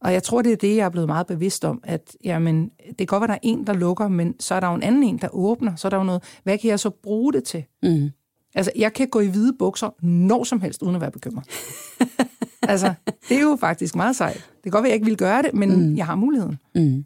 Og 0.00 0.12
jeg 0.12 0.22
tror, 0.22 0.42
det 0.42 0.52
er 0.52 0.56
det, 0.56 0.76
jeg 0.76 0.84
er 0.84 0.88
blevet 0.88 1.08
meget 1.08 1.26
bevidst 1.26 1.64
om, 1.64 1.80
at 1.84 2.16
jamen, 2.24 2.70
det 2.88 2.96
kan 2.96 3.06
godt 3.06 3.20
være, 3.20 3.28
der 3.28 3.34
er 3.34 3.38
en, 3.42 3.66
der 3.66 3.72
lukker, 3.72 4.08
men 4.08 4.40
så 4.40 4.54
er 4.54 4.60
der 4.60 4.68
jo 4.68 4.74
en 4.74 4.82
anden 4.82 5.02
en, 5.02 5.18
der 5.18 5.28
åbner. 5.32 5.76
Så 5.76 5.88
er 5.88 5.90
der 5.90 5.96
jo 5.96 6.04
noget, 6.04 6.22
hvad 6.44 6.58
kan 6.58 6.70
jeg 6.70 6.80
så 6.80 6.90
bruge 6.90 7.32
det 7.32 7.44
til? 7.44 7.64
Mm. 7.82 8.10
Altså, 8.54 8.72
jeg 8.76 8.92
kan 8.92 9.08
gå 9.08 9.20
i 9.20 9.26
hvide 9.26 9.52
bukser 9.58 9.90
når 10.02 10.44
som 10.44 10.60
helst, 10.60 10.82
uden 10.82 10.94
at 10.94 11.00
være 11.00 11.10
bekymret. 11.10 11.44
altså, 12.68 12.94
det 13.28 13.36
er 13.36 13.42
jo 13.42 13.56
faktisk 13.60 13.96
meget 13.96 14.16
sejt. 14.16 14.34
Det 14.34 14.62
kan 14.62 14.72
godt 14.72 14.82
være, 14.82 14.88
at 14.88 14.92
jeg 14.92 14.94
ikke 14.94 15.06
vil 15.06 15.16
gøre 15.16 15.42
det, 15.42 15.54
men 15.54 15.88
mm. 15.88 15.96
jeg 15.96 16.06
har 16.06 16.14
muligheden. 16.14 16.56
Mm. 16.74 17.04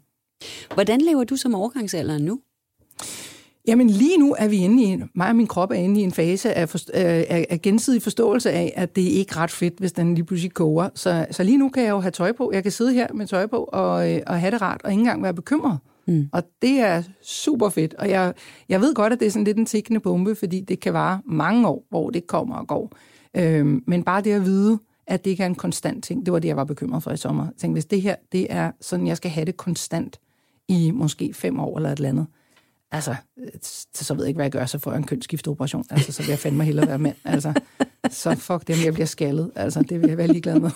Hvordan 0.73 1.01
lever 1.01 1.23
du 1.23 1.35
som 1.35 1.55
overgangsalderen 1.55 2.25
nu? 2.25 2.39
Jamen 3.67 3.89
lige 3.89 4.17
nu 4.17 4.35
er 4.39 4.47
vi 4.47 4.57
inde 4.57 4.83
i, 4.83 5.03
mig 5.15 5.29
og 5.29 5.35
min 5.35 5.47
krop 5.47 5.71
er 5.71 5.75
inde 5.75 6.01
i 6.01 6.03
en 6.03 6.11
fase 6.11 6.53
af, 6.53 6.69
forst- 6.69 6.89
af, 6.93 7.45
af 7.49 7.61
gensidig 7.61 8.01
forståelse 8.01 8.51
af, 8.51 8.73
at 8.75 8.95
det 8.95 9.07
er 9.07 9.11
ikke 9.19 9.35
ret 9.35 9.51
fedt, 9.51 9.73
hvis 9.79 9.91
den 9.91 10.15
lige 10.15 10.25
pludselig 10.25 10.53
koger. 10.53 10.89
Så, 10.95 11.25
så 11.31 11.43
lige 11.43 11.57
nu 11.57 11.69
kan 11.69 11.83
jeg 11.83 11.89
jo 11.89 11.99
have 11.99 12.11
tøj 12.11 12.31
på. 12.31 12.51
Jeg 12.53 12.63
kan 12.63 12.71
sidde 12.71 12.93
her 12.93 13.07
med 13.13 13.27
tøj 13.27 13.47
på 13.47 13.57
og, 13.57 14.11
øh, 14.11 14.21
og 14.27 14.39
have 14.39 14.51
det 14.51 14.61
rart, 14.61 14.81
og 14.83 14.91
ikke 14.91 14.99
engang 14.99 15.23
være 15.23 15.33
bekymret. 15.33 15.77
Mm. 16.07 16.29
Og 16.33 16.43
det 16.61 16.79
er 16.79 17.03
super 17.23 17.69
fedt. 17.69 17.93
Og 17.93 18.09
jeg, 18.09 18.33
jeg 18.69 18.81
ved 18.81 18.95
godt, 18.95 19.13
at 19.13 19.19
det 19.19 19.25
er 19.25 19.31
sådan 19.31 19.43
lidt 19.43 19.57
en 19.57 19.65
tikkende 19.65 19.99
bombe, 19.99 20.35
fordi 20.35 20.61
det 20.61 20.79
kan 20.79 20.93
vare 20.93 21.21
mange 21.25 21.67
år, 21.67 21.85
hvor 21.89 22.09
det 22.09 22.27
kommer 22.27 22.55
og 22.55 22.67
går. 22.67 22.91
Øhm, 23.37 23.83
men 23.87 24.03
bare 24.03 24.21
det 24.21 24.31
at 24.31 24.45
vide, 24.45 24.79
at 25.07 25.25
det 25.25 25.31
ikke 25.31 25.43
er 25.43 25.47
en 25.47 25.55
konstant 25.55 26.03
ting, 26.03 26.25
det 26.25 26.33
var 26.33 26.39
det, 26.39 26.47
jeg 26.47 26.57
var 26.57 26.63
bekymret 26.63 27.03
for 27.03 27.11
i 27.11 27.17
sommer. 27.17 27.45
Jeg 27.45 27.53
tænkte, 27.57 27.75
hvis 27.75 27.85
det 27.85 28.01
her, 28.01 28.15
det 28.31 28.47
er 28.49 28.71
sådan, 28.81 29.07
jeg 29.07 29.17
skal 29.17 29.31
have 29.31 29.45
det 29.45 29.57
konstant 29.57 30.19
i 30.67 30.91
måske 30.91 31.33
fem 31.33 31.59
år 31.59 31.77
eller 31.77 31.91
et 31.91 31.97
eller 31.97 32.09
andet, 32.09 32.25
altså, 32.91 33.15
så 33.93 34.13
ved 34.13 34.23
jeg 34.23 34.27
ikke, 34.27 34.37
hvad 34.37 34.45
jeg 34.45 34.51
gør, 34.51 34.65
så 34.65 34.79
får 34.79 34.91
jeg 34.91 34.97
en 34.97 35.05
kønsskifteoperation. 35.05 35.85
Altså, 35.89 36.11
så 36.11 36.21
vil 36.21 36.29
jeg 36.29 36.39
fandme 36.39 36.63
hellere 36.63 36.87
være 36.87 36.99
mand. 36.99 37.15
Altså, 37.25 37.53
så 38.09 38.35
fuck 38.35 38.67
det, 38.67 38.85
jeg 38.85 38.93
bliver 38.93 39.05
skaldet. 39.07 39.51
Altså, 39.55 39.81
det 39.81 40.01
vil 40.01 40.09
jeg 40.09 40.17
være 40.17 40.27
ligeglad 40.27 40.59
med. 40.59 40.71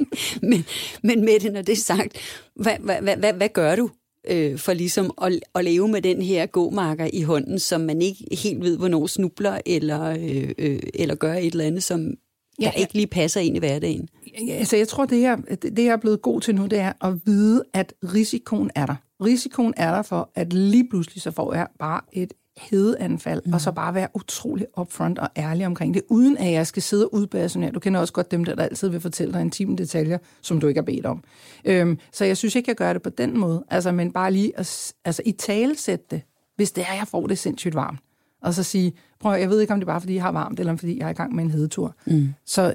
men, 0.50 0.64
men 1.02 1.24
med 1.24 1.40
det, 1.40 1.52
når 1.52 1.62
det 1.62 1.72
er 1.72 1.76
sagt, 1.76 2.16
hvad, 2.54 2.76
hvad, 2.80 2.96
hvad, 3.02 3.16
hvad, 3.16 3.32
hvad 3.32 3.48
gør 3.48 3.76
du 3.76 3.90
øh, 4.28 4.58
for 4.58 4.72
ligesom 4.72 5.10
at, 5.22 5.40
at 5.54 5.64
leve 5.64 5.88
med 5.88 6.02
den 6.02 6.22
her 6.22 6.46
gåmarker 6.46 7.08
i 7.12 7.22
hånden, 7.22 7.58
som 7.58 7.80
man 7.80 8.02
ikke 8.02 8.26
helt 8.32 8.60
ved, 8.60 8.78
hvornår 8.78 9.06
snubler, 9.06 9.58
eller, 9.66 10.10
øh, 10.10 10.50
øh, 10.58 10.80
eller 10.94 11.14
gør 11.14 11.34
et 11.34 11.46
eller 11.46 11.64
andet, 11.64 11.82
som 11.82 12.14
der 12.60 12.64
ja. 12.66 12.70
ikke 12.80 12.94
lige 12.94 13.06
passer 13.06 13.40
ind 13.40 13.56
i 13.56 13.58
hverdagen? 13.58 14.08
Ja, 14.46 14.52
altså, 14.52 14.76
jeg 14.76 14.88
tror, 14.88 15.06
det 15.06 15.18
her, 15.18 15.36
det 15.62 15.78
jeg 15.78 15.92
er 15.92 15.96
blevet 15.96 16.22
god 16.22 16.40
til 16.40 16.54
nu, 16.54 16.66
det 16.66 16.78
er 16.78 16.92
at 17.00 17.14
vide, 17.26 17.64
at 17.72 17.94
risikoen 18.14 18.70
er 18.74 18.86
der. 18.86 18.94
Risikoen 19.24 19.74
er 19.76 19.94
der 19.94 20.02
for, 20.02 20.30
at 20.34 20.52
lige 20.52 20.88
pludselig 20.88 21.22
så 21.22 21.30
får 21.30 21.54
jeg 21.54 21.66
bare 21.78 22.00
et 22.12 22.32
hedeanfald, 22.56 23.42
mm. 23.46 23.52
og 23.52 23.60
så 23.60 23.70
mm. 23.70 23.74
bare 23.74 23.94
være 23.94 24.08
utrolig 24.14 24.66
upfront 24.78 25.18
og 25.18 25.28
ærlig 25.36 25.66
omkring 25.66 25.94
det, 25.94 26.02
uden 26.08 26.38
at 26.38 26.52
jeg 26.52 26.66
skal 26.66 26.82
sidde 26.82 27.06
og 27.06 27.14
udbasonere. 27.14 27.70
Du 27.70 27.80
kender 27.80 28.00
også 28.00 28.12
godt 28.12 28.30
dem, 28.30 28.44
der, 28.44 28.54
der 28.54 28.62
altid 28.62 28.88
vil 28.88 29.00
fortælle 29.00 29.32
dig 29.32 29.40
intime 29.40 29.76
detaljer, 29.76 30.18
som 30.42 30.60
du 30.60 30.66
ikke 30.66 30.78
har 30.78 30.84
bedt 30.84 31.06
om. 31.06 31.24
Øhm, 31.64 31.98
så 32.12 32.24
jeg 32.24 32.36
synes 32.36 32.54
ikke, 32.54 32.68
jeg 32.68 32.76
gør 32.76 32.92
det 32.92 33.02
på 33.02 33.10
den 33.10 33.38
måde, 33.38 33.64
altså, 33.70 33.92
men 33.92 34.12
bare 34.12 34.32
lige 34.32 34.58
at, 34.58 34.92
altså, 35.04 35.22
i 35.26 35.32
tale 35.32 35.76
sætte 35.76 36.04
det, 36.10 36.22
hvis 36.56 36.72
det 36.72 36.84
er, 36.90 36.94
jeg 36.94 37.08
får 37.08 37.26
det 37.26 37.38
sindssygt 37.38 37.74
varmt. 37.74 38.00
Og 38.42 38.54
så 38.54 38.62
sige, 38.62 38.92
prøv 39.20 39.38
jeg 39.38 39.50
ved 39.50 39.60
ikke, 39.60 39.72
om 39.72 39.80
det 39.80 39.84
er 39.86 39.92
bare, 39.92 40.00
fordi 40.00 40.14
jeg 40.14 40.22
har 40.22 40.32
varmt, 40.32 40.60
eller 40.60 40.76
fordi 40.76 40.98
jeg 40.98 41.06
er 41.06 41.10
i 41.10 41.14
gang 41.14 41.34
med 41.34 41.44
en 41.44 41.50
hedetur. 41.50 41.96
Mm. 42.06 42.28
Så, 42.46 42.74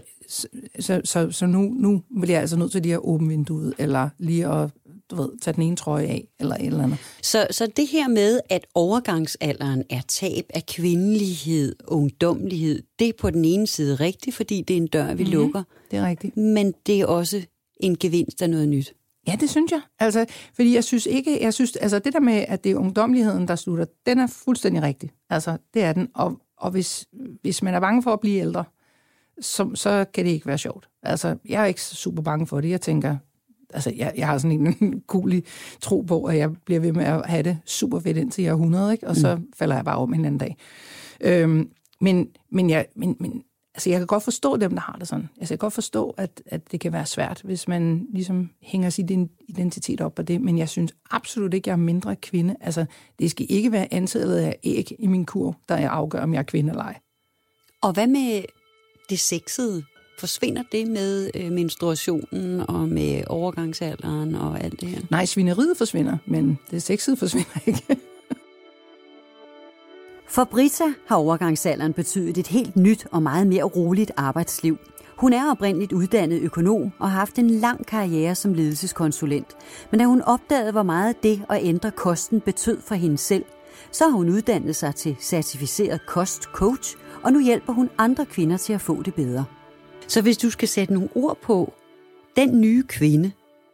så, 0.80 1.02
så, 1.04 1.32
så, 1.32 1.46
nu, 1.46 1.62
nu 1.62 2.02
bliver 2.22 2.34
jeg 2.36 2.42
altså 2.42 2.58
nødt 2.58 2.72
til 2.72 2.82
lige 2.82 2.94
at 2.94 3.00
åbne 3.04 3.28
vinduet, 3.28 3.74
eller 3.78 4.10
lige 4.20 4.48
at 4.48 4.70
du 5.12 5.16
ved, 5.16 5.30
tage 5.42 5.56
den 5.56 5.64
ene 5.64 5.76
trøje 5.76 6.06
af, 6.06 6.28
eller 6.40 6.56
et 6.56 6.66
eller 6.66 6.84
andet. 6.84 6.98
Så, 7.22 7.48
så 7.52 7.68
det 7.78 7.88
her 7.88 8.08
med, 8.08 8.40
at 8.50 8.66
overgangsalderen 8.76 9.84
er 9.90 10.02
tab 10.08 10.46
af 10.50 10.66
kvindelighed, 10.66 11.76
ungdomlighed, 11.88 12.84
det 13.00 13.10
er 13.10 13.14
på 13.20 13.30
den 13.30 13.46
ene 13.46 13.68
side 13.68 13.96
rigtigt, 13.96 14.36
fordi 14.36 14.62
det 14.62 14.74
er 14.74 14.78
en 14.78 14.88
dør, 14.88 15.14
vi 15.14 15.24
mm-hmm. 15.24 15.40
lukker. 15.40 15.64
Det 15.92 16.00
er 16.00 16.08
rigtigt. 16.08 16.38
Men 16.38 16.74
det 16.86 17.02
er 17.02 17.06
også 17.06 17.42
en 17.80 17.98
gevinst 17.98 18.42
af 18.42 18.50
noget 18.50 18.70
nyt. 18.70 18.94
Ja, 19.28 19.36
det 19.40 19.50
synes 19.50 19.72
jeg. 19.72 19.82
Altså, 20.00 20.26
fordi 20.54 20.76
jeg 20.76 20.84
synes 20.84 21.06
ikke, 21.06 21.44
jeg 21.44 21.54
synes, 21.54 21.76
altså 21.76 22.00
det 22.00 22.14
der 22.14 22.20
med, 22.20 22.46
at 22.48 22.64
det 22.64 22.72
er 22.72 22.76
ungdomligheden, 22.76 23.48
der 23.48 23.56
slutter, 23.56 23.86
den 24.06 24.20
er 24.20 24.28
fuldstændig 24.28 24.84
rigtig. 24.84 25.12
Altså, 25.30 25.58
det 25.74 25.84
er 25.84 25.94
den. 25.94 26.08
Og, 26.14 26.42
og 26.58 26.72
hvis, 26.72 27.06
hvis 27.42 27.64
man 27.64 27.74
er 27.74 27.80
bange 27.80 28.04
for 28.04 28.14
at 28.14 28.20
blive 28.20 28.40
ældre, 28.40 28.64
så, 29.42 29.72
så 29.76 30.06
kan 30.14 30.26
det 30.26 30.32
ikke 30.32 30.46
være 30.46 30.58
sjovt. 30.58 30.90
Altså, 31.04 31.38
jeg 31.50 31.62
er 31.62 31.66
ikke 31.66 31.82
super 31.82 32.22
bange 32.22 32.48
for 32.48 32.62
det. 32.62 32.70
Jeg 32.70 32.82
tænker, 32.82 33.18
altså, 33.74 33.94
jeg, 33.96 34.14
jeg 34.18 34.28
har 34.28 34.38
sådan 34.38 34.76
en 34.82 35.02
kulig 35.08 35.44
tro 35.82 36.02
på, 36.02 36.24
at 36.24 36.38
jeg 36.38 36.50
bliver 36.66 36.80
ved 36.80 36.92
med 36.94 37.06
at 37.06 37.26
have 37.26 37.44
det 37.44 37.58
super 37.66 38.00
fedt 38.00 38.18
indtil 38.18 38.44
jeg 38.44 38.50
er 38.50 38.56
100, 38.56 38.92
ikke? 38.92 39.08
og 39.08 39.16
så 39.16 39.36
mm. 39.36 39.48
falder 39.56 39.76
jeg 39.76 39.86
bare 39.86 39.98
om 39.98 40.14
en 40.14 40.26
anden 40.26 40.38
dag. 40.38 40.58
Øhm, 41.22 41.70
men, 42.02 42.30
men, 42.52 42.70
jeg, 42.70 42.86
men, 42.96 43.16
men 43.20 43.44
altså, 43.78 43.90
jeg 43.90 44.00
kan 44.00 44.08
godt 44.08 44.24
forstå 44.24 44.58
dem, 44.58 44.72
der 44.72 44.82
har 44.82 44.96
det 45.00 45.08
sådan. 45.08 45.30
Altså, 45.40 45.54
jeg 45.54 45.60
kan 45.60 45.66
godt 45.66 45.74
forstå, 45.74 46.16
at, 46.18 46.42
at 46.46 46.72
det 46.72 46.80
kan 46.80 46.94
være 46.94 47.06
svært, 47.06 47.42
hvis 47.44 47.68
man 47.68 48.08
ligesom 48.14 48.50
hænger 48.62 48.90
sin 48.90 49.30
identitet 49.48 50.02
op 50.02 50.16
på 50.16 50.22
det, 50.22 50.42
men 50.42 50.58
jeg 50.58 50.70
synes 50.70 50.94
absolut 51.12 51.54
ikke, 51.54 51.64
at 51.64 51.68
jeg 51.68 51.74
er 51.74 51.86
mindre 51.86 52.16
kvinde. 52.16 52.56
Altså, 52.62 52.86
det 53.20 53.32
skal 53.32 53.46
ikke 53.50 53.72
være 53.72 53.94
antallet 53.94 54.38
af 54.38 54.60
æg 54.64 54.92
i 55.00 55.08
min 55.08 55.26
kur, 55.26 55.56
der 55.70 55.78
jeg 55.78 55.92
afgør, 55.92 56.20
om 56.22 56.34
jeg 56.34 56.40
er 56.40 56.44
kvinde 56.44 56.70
eller 56.70 56.84
ej. 56.84 57.00
Og 57.82 57.94
hvad 57.94 58.08
med 58.08 58.44
det 59.10 59.20
sexede? 59.20 59.84
Forsvinder 60.20 60.64
det 60.72 60.88
med 60.88 61.32
øh, 61.36 61.52
menstruationen 61.52 62.70
og 62.70 62.90
med 62.90 63.24
overgangsalderen 63.28 64.36
og 64.36 64.64
alt 64.64 64.82
det 64.82 64.90
her? 64.90 65.02
Nej, 65.12 65.26
svineriet 65.26 65.78
forsvinder, 65.78 66.18
men 66.26 66.60
det 66.72 66.84
sexede 66.84 67.18
forsvinder 67.18 67.60
ikke. 67.68 67.84
For 70.30 70.44
Brita 70.44 70.84
har 71.08 71.16
overgangsalderen 71.16 71.94
betydet 71.94 72.38
et 72.38 72.48
helt 72.48 72.76
nyt 72.76 73.08
og 73.12 73.24
meget 73.24 73.48
mere 73.48 73.64
roligt 73.64 74.12
arbejdsliv. 74.18 74.78
Hun 75.18 75.34
er 75.34 75.52
oprindeligt 75.52 75.94
uddannet 75.94 76.42
økonom 76.42 76.92
og 77.00 77.12
har 77.12 77.20
haft 77.20 77.40
en 77.40 77.50
lang 77.50 77.86
karriere 77.86 78.36
som 78.36 78.54
ledelseskonsulent. 78.54 79.48
Men 79.92 80.00
da 80.00 80.06
hun 80.06 80.22
opdagede, 80.22 80.72
hvor 80.72 80.84
meget 80.84 81.24
det 81.24 81.44
at 81.50 81.60
ændre 81.64 81.92
kosten 81.92 82.42
betød 82.42 82.82
for 82.82 82.96
hende 82.96 83.18
selv, 83.18 83.46
så 83.92 84.04
har 84.04 84.18
hun 84.18 84.30
uddannet 84.30 84.76
sig 84.76 84.96
til 84.96 85.16
certificeret 85.20 86.06
kostcoach, 86.06 86.96
og 87.24 87.34
nu 87.34 87.40
hjælper 87.40 87.74
hun 87.74 87.90
andre 87.98 88.26
kvinder 88.26 88.58
til 88.58 88.74
at 88.74 88.82
få 88.82 89.04
det 89.04 89.14
bedre. 89.14 89.46
Så 90.08 90.22
hvis 90.22 90.38
du 90.38 90.50
skal 90.50 90.68
sætte 90.68 90.94
nogle 90.94 91.10
ord 91.16 91.38
på 91.42 91.74
den 92.36 92.62
nye 92.62 92.84
kvinde, 92.84 93.32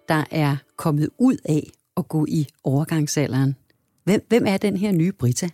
der 0.07 0.23
er 0.31 0.57
kommet 0.77 1.09
ud 1.17 1.37
af 1.45 1.71
at 1.97 2.07
gå 2.07 2.25
i 2.29 2.47
overgangsalderen, 2.63 3.55
hvem, 4.03 4.25
hvem 4.29 4.43
er 4.47 4.57
den 4.57 4.77
her 4.77 4.91
nye 4.91 5.11
Brita? 5.11 5.49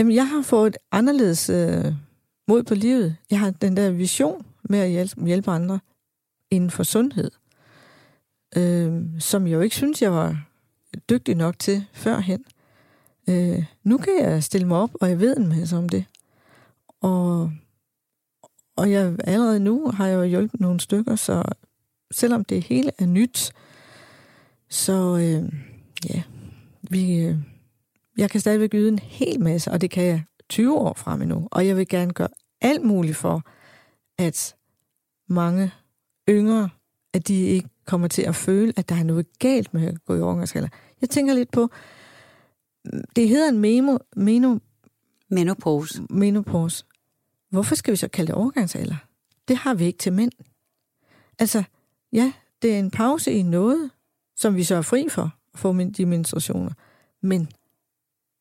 Jamen, 0.00 0.14
jeg 0.14 0.28
har 0.28 0.42
fået 0.42 0.66
et 0.66 0.76
anderledes 0.92 1.50
øh, 1.50 1.84
mod 2.48 2.62
på 2.62 2.74
livet. 2.74 3.16
Jeg 3.30 3.38
har 3.40 3.50
den 3.50 3.76
der 3.76 3.90
vision 3.90 4.46
med 4.62 4.78
at 4.78 4.90
hjælpe, 4.90 5.24
hjælpe 5.26 5.50
andre 5.50 5.80
inden 6.50 6.70
for 6.70 6.82
sundhed, 6.82 7.30
øh, 8.56 9.02
som 9.18 9.46
jeg 9.46 9.54
jo 9.54 9.60
ikke 9.60 9.76
synes, 9.76 10.02
jeg 10.02 10.12
var 10.12 10.46
dygtig 11.10 11.34
nok 11.34 11.58
til 11.58 11.84
førhen. 11.92 12.44
Øh, 13.28 13.64
nu 13.84 13.98
kan 13.98 14.12
jeg 14.20 14.44
stille 14.44 14.66
mig 14.66 14.78
op, 14.78 14.90
og 15.00 15.08
jeg 15.08 15.20
ved 15.20 15.36
en 15.36 15.48
masse 15.48 15.76
om 15.76 15.88
det. 15.88 16.04
Og 17.00 17.52
og 18.76 18.90
jeg, 18.90 19.16
allerede 19.24 19.60
nu 19.60 19.90
har 19.90 20.06
jeg 20.06 20.16
jo 20.16 20.24
hjulpet 20.24 20.60
nogle 20.60 20.80
stykker, 20.80 21.16
så 21.16 21.42
selvom 22.10 22.44
det 22.44 22.62
hele 22.62 22.90
er 22.98 23.06
nyt, 23.06 23.52
så 24.68 25.16
øh, 25.16 25.52
ja, 26.14 26.22
vi, 26.82 27.16
øh, 27.16 27.36
jeg 28.20 28.30
kan 28.30 28.40
stadigvæk 28.40 28.74
yde 28.74 28.88
en 28.88 28.98
hel 28.98 29.40
masse, 29.40 29.70
og 29.70 29.80
det 29.80 29.90
kan 29.90 30.04
jeg 30.04 30.24
20 30.48 30.78
år 30.78 30.94
frem 30.94 31.22
endnu. 31.22 31.48
Og 31.50 31.66
jeg 31.66 31.76
vil 31.76 31.88
gerne 31.88 32.12
gøre 32.12 32.28
alt 32.60 32.82
muligt 32.82 33.16
for, 33.16 33.42
at 34.18 34.56
mange 35.28 35.72
yngre, 36.28 36.68
at 37.12 37.28
de 37.28 37.42
ikke 37.42 37.68
kommer 37.86 38.08
til 38.08 38.22
at 38.22 38.34
føle, 38.34 38.72
at 38.76 38.88
der 38.88 38.94
er 38.94 39.02
noget 39.02 39.38
galt 39.38 39.74
med 39.74 39.88
at 39.88 40.04
gå 40.04 40.14
i 40.14 40.20
overgangsalder. 40.20 40.68
Jeg 41.00 41.10
tænker 41.10 41.34
lidt 41.34 41.50
på, 41.50 41.70
det 43.16 43.28
hedder 43.28 43.48
en 43.48 43.58
memo, 43.58 43.98
meno, 44.16 44.58
menopause. 45.30 46.02
menopause. 46.10 46.84
Hvorfor 47.50 47.74
skal 47.74 47.92
vi 47.92 47.96
så 47.96 48.08
kalde 48.08 48.26
det 48.26 48.34
overgangsalder? 48.34 48.96
Det 49.48 49.56
har 49.56 49.74
vi 49.74 49.84
ikke 49.84 49.98
til 49.98 50.12
mænd. 50.12 50.32
Altså, 51.38 51.62
ja, 52.12 52.32
det 52.62 52.74
er 52.74 52.78
en 52.78 52.90
pause 52.90 53.32
i 53.32 53.42
noget, 53.42 53.90
som 54.36 54.56
vi 54.56 54.64
så 54.64 54.74
er 54.74 54.82
fri 54.82 55.08
for, 55.08 55.30
at 55.54 55.58
få 55.58 55.72
de 55.72 56.06
menstruationer. 56.06 56.72
Men, 57.22 57.48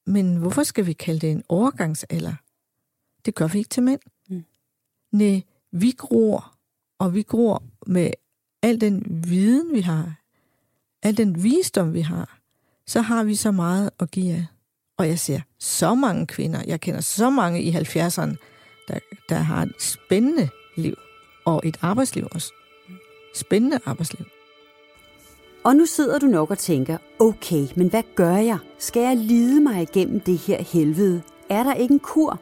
men 0.09 0.35
hvorfor 0.35 0.63
skal 0.63 0.85
vi 0.85 0.93
kalde 0.93 1.19
det 1.19 1.31
en 1.31 1.43
overgangsalder? 1.49 2.33
Det 3.25 3.35
gør 3.35 3.47
vi 3.47 3.57
ikke 3.57 3.69
til 3.69 3.83
mænd. 3.83 3.99
Mm. 4.29 4.45
Nej, 5.11 5.41
vi 5.71 5.91
gror, 5.91 6.55
og 6.99 7.13
vi 7.13 7.21
gror 7.21 7.63
med 7.87 8.11
al 8.61 8.81
den 8.81 9.23
viden, 9.29 9.73
vi 9.73 9.81
har, 9.81 10.15
al 11.03 11.17
den 11.17 11.43
visdom, 11.43 11.93
vi 11.93 12.01
har, 12.01 12.39
så 12.87 13.01
har 13.01 13.23
vi 13.23 13.35
så 13.35 13.51
meget 13.51 13.89
at 13.99 14.11
give 14.11 14.33
af. 14.33 14.45
Og 14.97 15.07
jeg 15.07 15.19
ser 15.19 15.41
så 15.59 15.95
mange 15.95 16.27
kvinder, 16.27 16.63
jeg 16.67 16.81
kender 16.81 17.01
så 17.01 17.29
mange 17.29 17.61
i 17.61 17.71
70'erne, 17.71 18.35
der, 18.87 18.99
der 19.29 19.37
har 19.37 19.63
et 19.63 19.81
spændende 19.81 20.49
liv, 20.77 20.95
og 21.45 21.61
et 21.65 21.77
arbejdsliv 21.81 22.27
også. 22.31 22.53
Spændende 23.35 23.79
arbejdsliv. 23.85 24.25
Og 25.63 25.75
nu 25.75 25.85
sidder 25.85 26.19
du 26.19 26.25
nok 26.25 26.51
og 26.51 26.57
tænker, 26.57 26.97
okay, 27.19 27.67
men 27.75 27.89
hvad 27.89 28.03
gør 28.15 28.35
jeg? 28.35 28.57
Skal 28.77 29.01
jeg 29.01 29.17
lide 29.17 29.61
mig 29.61 29.81
igennem 29.81 30.19
det 30.19 30.37
her 30.37 30.63
helvede? 30.63 31.21
Er 31.49 31.63
der 31.63 31.73
ikke 31.73 31.93
en 31.93 31.99
kur? 31.99 32.39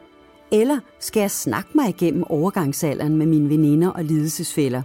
Eller 0.52 0.78
skal 0.98 1.20
jeg 1.20 1.30
snakke 1.30 1.70
mig 1.74 1.88
igennem 1.88 2.24
overgangsalderen 2.28 3.16
med 3.16 3.26
mine 3.26 3.50
veninder 3.50 3.88
og 3.88 4.04
lidelsesfælder? 4.04 4.82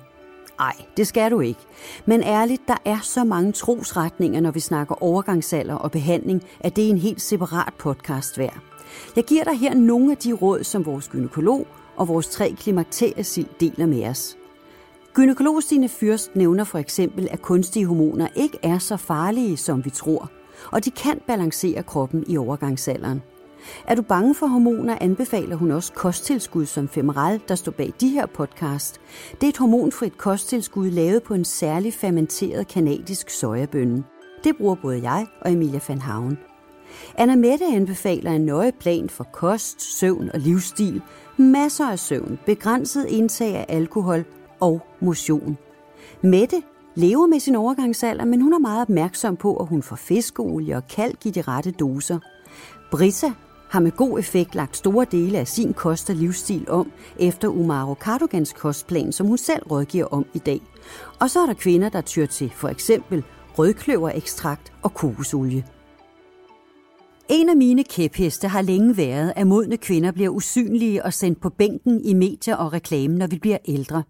Nej, 0.59 0.73
det 0.97 1.07
skal 1.07 1.31
du 1.31 1.39
ikke. 1.39 1.59
Men 2.05 2.23
ærligt, 2.23 2.67
der 2.67 2.77
er 2.85 2.99
så 3.01 3.23
mange 3.23 3.51
trosretninger, 3.51 4.41
når 4.41 4.51
vi 4.51 4.59
snakker 4.59 5.03
overgangsalder 5.03 5.75
og 5.75 5.91
behandling, 5.91 6.43
at 6.59 6.75
det 6.75 6.85
er 6.85 6.89
en 6.89 6.97
helt 6.97 7.21
separat 7.21 7.73
podcast 7.79 8.37
værd. 8.37 8.59
Jeg 9.15 9.23
giver 9.23 9.43
dig 9.43 9.59
her 9.59 9.73
nogle 9.73 10.11
af 10.11 10.17
de 10.17 10.33
råd, 10.33 10.63
som 10.63 10.85
vores 10.85 11.09
gynekolog 11.09 11.67
og 11.95 12.07
vores 12.07 12.27
tre 12.27 12.55
klimakteriesild 12.59 13.47
deler 13.59 13.85
med 13.85 14.05
os. 14.05 14.37
Gynækolog 15.13 15.63
Stine 15.63 15.89
Fyrst 15.89 16.35
nævner 16.35 16.63
for 16.63 16.77
eksempel, 16.77 17.27
at 17.31 17.41
kunstige 17.41 17.85
hormoner 17.85 18.27
ikke 18.35 18.57
er 18.63 18.77
så 18.77 18.97
farlige, 18.97 19.57
som 19.57 19.85
vi 19.85 19.89
tror, 19.89 20.31
og 20.71 20.85
de 20.85 20.91
kan 20.91 21.19
balancere 21.27 21.83
kroppen 21.83 22.23
i 22.27 22.37
overgangsalderen. 22.37 23.21
Er 23.87 23.95
du 23.95 24.01
bange 24.01 24.35
for 24.35 24.47
hormoner, 24.47 24.97
anbefaler 25.01 25.55
hun 25.55 25.71
også 25.71 25.93
kosttilskud 25.93 26.65
som 26.65 26.87
Femeral, 26.87 27.41
der 27.47 27.55
står 27.55 27.71
bag 27.71 27.93
de 28.01 28.09
her 28.09 28.25
podcast. 28.25 29.01
Det 29.31 29.43
er 29.43 29.49
et 29.49 29.57
hormonfrit 29.57 30.17
kosttilskud 30.17 30.89
lavet 30.89 31.23
på 31.23 31.33
en 31.33 31.45
særlig 31.45 31.93
fermenteret 31.93 32.67
kanadisk 32.67 33.29
sojabønne. 33.29 34.03
Det 34.43 34.57
bruger 34.57 34.75
både 34.75 35.09
jeg 35.09 35.27
og 35.41 35.51
Emilia 35.51 35.79
van 35.87 36.01
Haven. 36.01 36.37
Anna 37.17 37.35
Mette 37.35 37.65
anbefaler 37.65 38.31
en 38.31 38.45
nøje 38.45 38.71
plan 38.79 39.09
for 39.09 39.23
kost, 39.33 39.99
søvn 39.99 40.29
og 40.33 40.39
livsstil, 40.39 41.01
masser 41.37 41.87
af 41.87 41.99
søvn, 41.99 42.39
begrænset 42.45 43.05
indtag 43.05 43.55
af 43.55 43.65
alkohol 43.69 44.25
og 44.63 44.81
motion. 44.99 45.57
Mette 46.21 46.61
lever 46.95 47.27
med 47.27 47.39
sin 47.39 47.55
overgangsalder, 47.55 48.25
men 48.25 48.41
hun 48.41 48.53
er 48.53 48.59
meget 48.59 48.81
opmærksom 48.81 49.35
på, 49.35 49.55
at 49.55 49.67
hun 49.67 49.83
får 49.83 49.95
fiskeolie 49.95 50.75
og 50.75 50.87
kalk 50.87 51.25
i 51.25 51.29
de 51.29 51.41
rette 51.41 51.71
doser. 51.71 52.19
Britta 52.91 53.31
har 53.69 53.79
med 53.79 53.91
god 53.91 54.19
effekt 54.19 54.55
lagt 54.55 54.77
store 54.77 55.05
dele 55.11 55.37
af 55.37 55.47
sin 55.47 55.73
kost 55.73 56.09
og 56.09 56.15
livsstil 56.15 56.69
om 56.69 56.91
efter 57.19 57.47
Umaro 57.47 57.93
Kardogans 57.93 58.53
kostplan, 58.53 59.11
som 59.11 59.27
hun 59.27 59.37
selv 59.37 59.63
rådgiver 59.71 60.05
om 60.05 60.25
i 60.33 60.39
dag. 60.39 60.61
Og 61.19 61.29
så 61.29 61.39
er 61.39 61.45
der 61.45 61.53
kvinder, 61.53 61.89
der 61.89 62.01
tyr 62.01 62.25
til 62.25 62.51
for 62.55 62.69
eksempel 62.69 63.23
rødkløverekstrakt 63.57 64.73
og 64.81 64.93
kokosolie. 64.93 65.65
En 67.29 67.49
af 67.49 67.57
mine 67.57 67.83
kæpheste 67.83 68.47
har 68.47 68.61
længe 68.61 68.97
været, 68.97 69.33
at 69.35 69.47
modne 69.47 69.77
kvinder 69.77 70.11
bliver 70.11 70.29
usynlige 70.29 71.05
og 71.05 71.13
sendt 71.13 71.41
på 71.41 71.49
bænken 71.49 72.05
i 72.05 72.13
medier 72.13 72.55
og 72.55 72.73
reklame, 72.73 73.17
når 73.17 73.27
vi 73.27 73.39
bliver 73.39 73.57
ældre. 73.67 74.03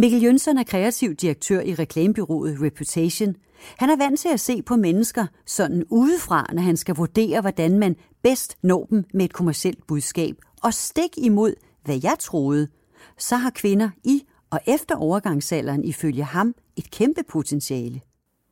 Mikkel 0.00 0.22
Jønsson 0.22 0.58
er 0.58 0.64
kreativ 0.64 1.14
direktør 1.14 1.60
i 1.60 1.74
reklamebyrået 1.74 2.56
Reputation. 2.62 3.34
Han 3.78 3.90
er 3.90 3.96
vant 3.96 4.20
til 4.20 4.28
at 4.28 4.40
se 4.40 4.62
på 4.62 4.76
mennesker 4.76 5.26
sådan 5.46 5.84
udefra, 5.90 6.46
når 6.52 6.62
han 6.62 6.76
skal 6.76 6.94
vurdere, 6.94 7.40
hvordan 7.40 7.78
man 7.78 7.96
bedst 8.22 8.58
når 8.62 8.84
dem 8.84 9.04
med 9.14 9.24
et 9.24 9.32
kommersielt 9.32 9.86
budskab. 9.86 10.36
Og 10.62 10.74
stik 10.74 11.10
imod, 11.16 11.54
hvad 11.84 12.00
jeg 12.02 12.16
troede, 12.20 12.68
så 13.16 13.36
har 13.36 13.50
kvinder 13.50 13.90
i 14.04 14.22
og 14.50 14.60
efter 14.66 14.96
overgangsalderen 14.96 15.84
ifølge 15.84 16.22
ham 16.22 16.54
et 16.76 16.90
kæmpe 16.90 17.22
potentiale. 17.28 18.00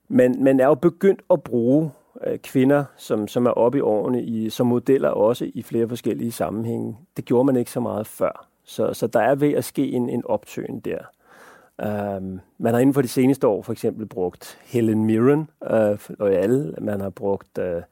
Men 0.08 0.44
man 0.44 0.60
er 0.60 0.66
jo 0.66 0.74
begyndt 0.74 1.22
at 1.30 1.42
bruge 1.42 1.90
øh, 2.26 2.38
kvinder, 2.38 2.84
som, 2.96 3.28
som 3.28 3.46
er 3.46 3.50
oppe 3.50 3.78
i 3.78 3.80
årene, 3.80 4.22
i, 4.22 4.50
som 4.50 4.66
modeller 4.66 5.08
også 5.08 5.50
i 5.54 5.62
flere 5.62 5.88
forskellige 5.88 6.32
sammenhænge. 6.32 6.96
Det 7.16 7.24
gjorde 7.24 7.44
man 7.44 7.56
ikke 7.56 7.70
så 7.70 7.80
meget 7.80 8.06
før. 8.06 8.48
Så, 8.64 8.92
så 8.92 9.06
der 9.06 9.20
er 9.20 9.34
ved 9.34 9.52
at 9.52 9.64
ske 9.64 9.88
en, 9.88 10.08
en 10.08 10.22
optøen 10.26 10.80
der. 10.80 10.98
Um, 11.83 12.40
man 12.59 12.75
har 12.75 12.78
inden 12.78 12.95
for 12.95 13.02
de 13.02 13.09
seneste 13.09 13.47
år 13.47 13.62
for 13.62 13.73
eksempel 13.73 14.06
brugt 14.06 14.59
Helen 14.64 15.04
Mirren, 15.04 15.50
øh, 15.71 15.90
uh, 15.90 15.99
Loyal, 16.18 16.75
man 16.80 17.00
har 17.00 17.11
brugt 17.11 17.59
uh, 17.59 17.83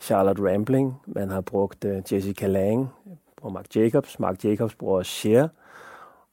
Charlotte 0.00 0.42
Rambling, 0.42 0.94
man 1.06 1.30
har 1.30 1.40
brugt 1.40 1.84
uh, 1.84 2.12
Jessica 2.12 2.46
Lange, 2.46 2.88
bruger 3.36 3.52
Mark 3.52 3.76
Jacobs, 3.76 4.18
Mark 4.18 4.44
Jacobs 4.44 4.74
bruger 4.74 5.02
Cher, 5.02 5.48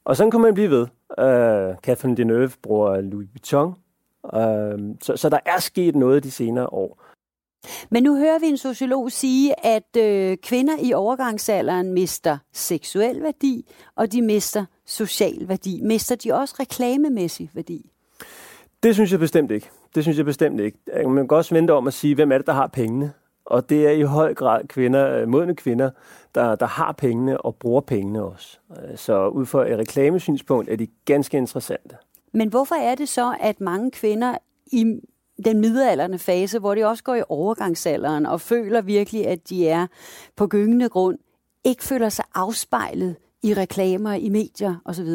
og 0.04 0.16
sådan 0.16 0.30
kan 0.30 0.40
man 0.40 0.54
blive 0.54 0.70
ved. 0.70 0.86
Uh, 1.18 1.76
Catherine 1.76 2.16
Deneuve 2.16 2.52
bruger 2.62 3.00
Louis 3.00 3.28
Vuitton, 3.32 3.74
uh, 4.22 4.94
så, 5.02 5.12
så 5.16 5.28
der 5.28 5.38
er 5.46 5.60
sket 5.60 5.96
noget 5.96 6.24
de 6.24 6.30
senere 6.30 6.66
år. 6.66 7.02
Men 7.90 8.02
nu 8.02 8.16
hører 8.16 8.38
vi 8.38 8.46
en 8.46 8.56
sociolog 8.56 9.12
sige, 9.12 9.66
at 9.66 9.96
øh, 9.96 10.36
kvinder 10.36 10.76
i 10.82 10.92
overgangsalderen 10.92 11.92
mister 11.92 12.38
seksuel 12.52 13.22
værdi, 13.22 13.70
og 13.96 14.12
de 14.12 14.22
mister 14.22 14.64
social 14.86 15.48
værdi. 15.48 15.80
Mister 15.82 16.16
de 16.16 16.34
også 16.34 16.54
reklamemæssig 16.60 17.50
værdi? 17.54 17.90
Det 18.82 18.94
synes 18.94 19.12
jeg 19.12 19.18
bestemt 19.18 19.50
ikke. 19.50 19.70
Det 19.94 20.04
synes 20.04 20.16
jeg 20.18 20.24
bestemt 20.24 20.60
ikke. 20.60 20.78
Man 21.06 21.28
kan 21.28 21.36
også 21.36 21.54
vente 21.54 21.70
om 21.70 21.86
at 21.86 21.94
sige, 21.94 22.14
hvem 22.14 22.32
er 22.32 22.38
det, 22.38 22.46
der 22.46 22.52
har 22.52 22.66
pengene? 22.66 23.12
Og 23.44 23.70
det 23.70 23.86
er 23.86 23.90
i 23.90 24.02
høj 24.02 24.34
grad 24.34 24.68
kvinder, 24.68 25.16
øh, 25.16 25.28
modne 25.28 25.56
kvinder, 25.56 25.90
der, 26.34 26.54
der 26.54 26.66
har 26.66 26.92
pengene 26.92 27.40
og 27.40 27.56
bruger 27.56 27.80
pengene 27.80 28.22
også. 28.22 28.58
Så 28.96 29.28
ud 29.28 29.46
fra 29.46 29.70
et 29.70 29.78
reklamesynspunkt 29.78 30.70
er 30.70 30.76
de 30.76 30.86
ganske 31.04 31.36
interessante. 31.36 31.96
Men 32.32 32.48
hvorfor 32.48 32.74
er 32.74 32.94
det 32.94 33.08
så, 33.08 33.36
at 33.40 33.60
mange 33.60 33.90
kvinder 33.90 34.34
i 34.66 35.00
den 35.44 35.60
middelalderne 35.60 36.18
fase, 36.18 36.58
hvor 36.58 36.74
de 36.74 36.84
også 36.84 37.04
går 37.04 37.14
i 37.14 37.22
overgangsalderen 37.28 38.26
og 38.26 38.40
føler 38.40 38.80
virkelig, 38.80 39.26
at 39.26 39.48
de 39.48 39.68
er 39.68 39.86
på 40.36 40.46
gyngende 40.46 40.88
grund, 40.88 41.18
ikke 41.64 41.84
føler 41.84 42.08
sig 42.08 42.24
afspejlet 42.34 43.16
i 43.42 43.54
reklamer, 43.54 44.12
i 44.12 44.28
medier 44.28 44.74
osv.? 44.84 45.08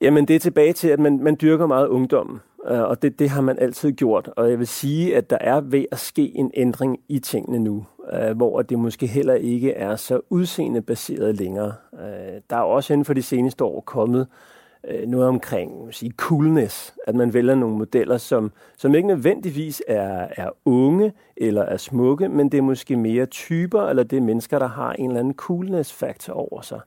Jamen 0.00 0.28
det 0.28 0.36
er 0.36 0.40
tilbage 0.40 0.72
til, 0.72 0.88
at 0.88 1.00
man, 1.00 1.18
man 1.22 1.36
dyrker 1.40 1.66
meget 1.66 1.88
ungdommen, 1.88 2.40
øh, 2.70 2.80
og 2.80 3.02
det, 3.02 3.18
det 3.18 3.30
har 3.30 3.40
man 3.40 3.58
altid 3.58 3.92
gjort. 3.92 4.30
Og 4.36 4.50
jeg 4.50 4.58
vil 4.58 4.66
sige, 4.66 5.16
at 5.16 5.30
der 5.30 5.38
er 5.40 5.60
ved 5.60 5.84
at 5.92 5.98
ske 5.98 6.36
en 6.36 6.50
ændring 6.54 7.00
i 7.08 7.18
tingene 7.18 7.58
nu, 7.58 7.86
øh, 8.12 8.36
hvor 8.36 8.62
det 8.62 8.78
måske 8.78 9.06
heller 9.06 9.34
ikke 9.34 9.72
er 9.72 9.96
så 9.96 10.20
udseendebaseret 10.30 11.36
længere. 11.36 11.72
Øh, 11.94 12.40
der 12.50 12.56
er 12.56 12.62
også 12.62 12.92
inden 12.92 13.04
for 13.04 13.14
de 13.14 13.22
seneste 13.22 13.64
år 13.64 13.80
kommet 13.80 14.20
øh, 14.20 14.51
Øh, 14.88 15.08
noget 15.08 15.28
omkring 15.28 15.94
sige, 15.94 16.12
coolness, 16.16 16.94
at 17.06 17.14
man 17.14 17.34
vælger 17.34 17.54
nogle 17.54 17.76
modeller, 17.76 18.16
som, 18.16 18.52
som 18.76 18.94
ikke 18.94 19.08
nødvendigvis 19.08 19.82
er, 19.88 20.28
er 20.36 20.50
unge 20.64 21.12
eller 21.36 21.62
er 21.62 21.76
smukke, 21.76 22.28
men 22.28 22.48
det 22.48 22.58
er 22.58 22.62
måske 22.62 22.96
mere 22.96 23.26
typer, 23.26 23.82
eller 23.82 24.02
det 24.02 24.16
er 24.16 24.20
mennesker, 24.20 24.58
der 24.58 24.68
har 24.68 24.92
en 24.92 25.06
eller 25.06 25.20
anden 25.20 25.34
coolness-faktor 25.34 26.32
over 26.32 26.60
sig. 26.60 26.80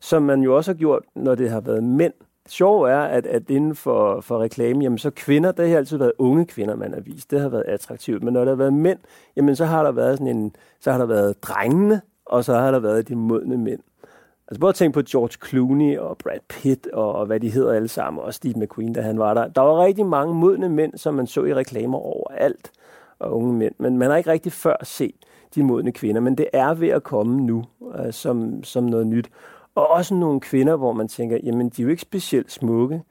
Som 0.00 0.22
man 0.22 0.42
jo 0.42 0.56
også 0.56 0.72
har 0.72 0.78
gjort, 0.78 1.02
når 1.14 1.34
det 1.34 1.50
har 1.50 1.60
været 1.60 1.84
mænd. 1.84 2.12
Sjov 2.48 2.82
er, 2.82 3.00
at, 3.00 3.26
at 3.26 3.50
inden 3.50 3.74
for, 3.74 4.20
for 4.20 4.38
reklame, 4.38 4.82
jamen 4.82 4.98
så 4.98 5.10
kvinder, 5.10 5.52
det 5.52 5.70
har 5.70 5.76
altid 5.76 5.96
været 5.96 6.12
unge 6.18 6.46
kvinder, 6.46 6.76
man 6.76 6.94
har 6.94 7.00
vist. 7.00 7.30
Det 7.30 7.40
har 7.40 7.48
været 7.48 7.64
attraktivt. 7.66 8.22
Men 8.22 8.32
når 8.32 8.44
der 8.44 8.50
har 8.50 8.56
været 8.56 8.72
mænd, 8.72 8.98
jamen 9.36 9.56
så 9.56 9.64
har 9.64 9.82
der 9.82 9.92
været 9.92 10.18
sådan 10.18 10.36
en, 10.36 10.56
så 10.80 10.92
har 10.92 10.98
der 10.98 11.06
været 11.06 11.42
drengene, 11.42 12.00
og 12.26 12.44
så 12.44 12.54
har 12.54 12.70
der 12.70 12.78
været 12.78 13.08
de 13.08 13.16
modne 13.16 13.56
mænd. 13.56 13.80
Altså 14.50 14.60
både 14.60 14.72
tænke 14.72 14.94
på 14.94 15.02
George 15.10 15.48
Clooney 15.48 15.98
og 15.98 16.18
Brad 16.18 16.38
Pitt 16.48 16.86
og, 16.86 17.12
og 17.12 17.26
hvad 17.26 17.40
de 17.40 17.50
hedder 17.50 17.72
alle 17.72 17.88
sammen, 17.88 18.22
og 18.22 18.34
Steve 18.34 18.54
McQueen, 18.56 18.92
da 18.92 19.00
han 19.00 19.18
var 19.18 19.34
der. 19.34 19.48
Der 19.48 19.60
var 19.60 19.84
rigtig 19.84 20.06
mange 20.06 20.34
modne 20.34 20.68
mænd, 20.68 20.96
som 20.96 21.14
man 21.14 21.26
så 21.26 21.44
i 21.44 21.54
reklamer 21.54 21.98
overalt, 21.98 22.72
og 23.18 23.36
unge 23.36 23.52
mænd. 23.52 23.74
Men 23.78 23.98
man 23.98 24.10
har 24.10 24.16
ikke 24.16 24.30
rigtig 24.30 24.52
før 24.52 24.76
set 24.82 25.14
de 25.54 25.62
modne 25.62 25.92
kvinder, 25.92 26.20
men 26.20 26.38
det 26.38 26.46
er 26.52 26.74
ved 26.74 26.88
at 26.88 27.02
komme 27.02 27.40
nu 27.40 27.64
uh, 27.80 28.10
som, 28.10 28.64
som 28.64 28.84
noget 28.84 29.06
nyt. 29.06 29.30
Og 29.74 29.90
også 29.90 30.14
nogle 30.14 30.40
kvinder, 30.40 30.76
hvor 30.76 30.92
man 30.92 31.08
tænker, 31.08 31.38
jamen 31.42 31.68
de 31.68 31.82
er 31.82 31.84
jo 31.84 31.90
ikke 31.90 32.02
specielt 32.02 32.52
smukke, 32.52 33.02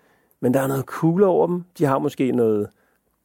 men 0.42 0.54
der 0.54 0.60
er 0.62 0.68
noget 0.68 0.86
cool 0.86 1.24
over 1.24 1.48
dem. 1.48 1.64
De 1.78 1.86
har 1.86 2.00
måske 2.00 2.32
noget 2.32 2.70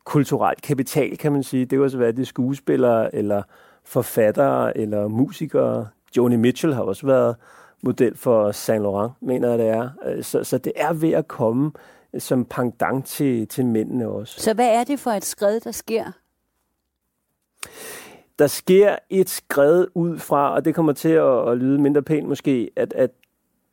kulturelt 0.04 0.62
kapital, 0.62 1.16
kan 1.16 1.32
man 1.32 1.42
sige. 1.42 1.60
Det 1.60 1.70
kan 1.70 1.82
også 1.82 1.98
være, 1.98 2.12
det 2.12 2.26
skuespillere, 2.26 3.14
eller 3.14 3.42
forfattere, 3.84 4.78
eller 4.78 5.08
musikere. 5.08 5.86
Joni 6.16 6.36
Mitchell 6.36 6.74
har 6.74 6.82
også 6.82 7.06
været 7.06 7.36
model 7.84 8.16
for 8.16 8.52
Saint 8.52 8.82
Laurent, 8.82 9.12
mener 9.20 9.48
jeg 9.48 9.58
det 9.58 9.68
er. 9.68 9.90
Øh, 10.06 10.24
så, 10.24 10.44
så 10.44 10.58
det 10.58 10.72
er 10.76 10.92
ved 10.92 11.12
at 11.12 11.28
komme 11.28 11.72
som 12.18 12.44
pendant 12.44 13.06
til, 13.06 13.48
til 13.48 13.66
mændene 13.66 14.08
også. 14.08 14.40
Så 14.40 14.54
hvad 14.54 14.68
er 14.68 14.84
det 14.84 15.00
for 15.00 15.10
et 15.10 15.24
skred, 15.24 15.60
der 15.60 15.72
sker? 15.72 16.04
Der 18.38 18.46
sker 18.46 18.96
et 19.10 19.28
skred 19.30 19.86
ud 19.94 20.18
fra, 20.18 20.54
og 20.54 20.64
det 20.64 20.74
kommer 20.74 20.92
til 20.92 21.08
at, 21.08 21.48
at 21.48 21.58
lyde 21.58 21.78
mindre 21.78 22.02
pænt 22.02 22.28
måske, 22.28 22.70
at, 22.76 22.92
at 22.92 23.10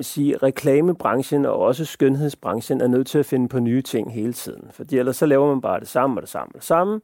sige, 0.01 0.37
reklamebranchen 0.37 1.45
og 1.45 1.59
også 1.59 1.85
skønhedsbranchen 1.85 2.81
er 2.81 2.87
nødt 2.87 3.07
til 3.07 3.19
at 3.19 3.25
finde 3.25 3.47
på 3.47 3.59
nye 3.59 3.81
ting 3.81 4.13
hele 4.13 4.33
tiden. 4.33 4.67
Fordi 4.71 4.97
ellers 4.97 5.17
så 5.17 5.25
laver 5.25 5.47
man 5.47 5.61
bare 5.61 5.79
det 5.79 5.87
samme 5.87 6.17
og 6.17 6.21
det 6.21 6.29
samme 6.29 6.51
og 6.51 6.55
det 6.55 6.63
samme, 6.63 7.01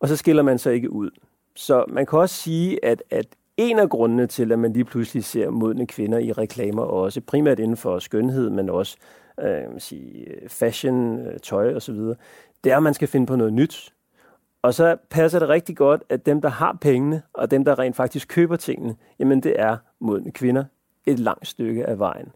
og 0.00 0.08
så 0.08 0.16
skiller 0.16 0.42
man 0.42 0.58
sig 0.58 0.74
ikke 0.74 0.90
ud. 0.90 1.10
Så 1.56 1.84
man 1.88 2.06
kan 2.06 2.18
også 2.18 2.34
sige, 2.34 2.84
at, 2.84 3.02
at 3.10 3.26
en 3.56 3.78
af 3.78 3.88
grundene 3.88 4.26
til, 4.26 4.52
at 4.52 4.58
man 4.58 4.72
lige 4.72 4.84
pludselig 4.84 5.24
ser 5.24 5.50
modne 5.50 5.86
kvinder 5.86 6.18
i 6.18 6.32
reklamer, 6.32 6.82
også 6.82 7.20
primært 7.20 7.58
inden 7.58 7.76
for 7.76 7.98
skønhed, 7.98 8.50
men 8.50 8.70
også 8.70 8.96
øh, 9.40 9.64
sige, 9.78 10.26
fashion, 10.48 11.18
øh, 11.18 11.38
tøj 11.38 11.74
osv., 11.74 11.98
det 12.64 12.72
er, 12.72 12.76
at 12.76 12.82
man 12.82 12.94
skal 12.94 13.08
finde 13.08 13.26
på 13.26 13.36
noget 13.36 13.52
nyt. 13.52 13.94
Og 14.62 14.74
så 14.74 14.96
passer 15.10 15.38
det 15.38 15.48
rigtig 15.48 15.76
godt, 15.76 16.02
at 16.08 16.26
dem, 16.26 16.40
der 16.40 16.48
har 16.48 16.78
pengene, 16.80 17.22
og 17.32 17.50
dem, 17.50 17.64
der 17.64 17.78
rent 17.78 17.96
faktisk 17.96 18.28
køber 18.28 18.56
tingene, 18.56 18.96
jamen 19.18 19.42
det 19.42 19.60
er 19.60 19.76
modne 20.00 20.30
kvinder 20.30 20.64
et 21.06 21.18
langt 21.18 21.46
stykke 21.46 21.86
af 21.86 21.98
vejen. 21.98 22.32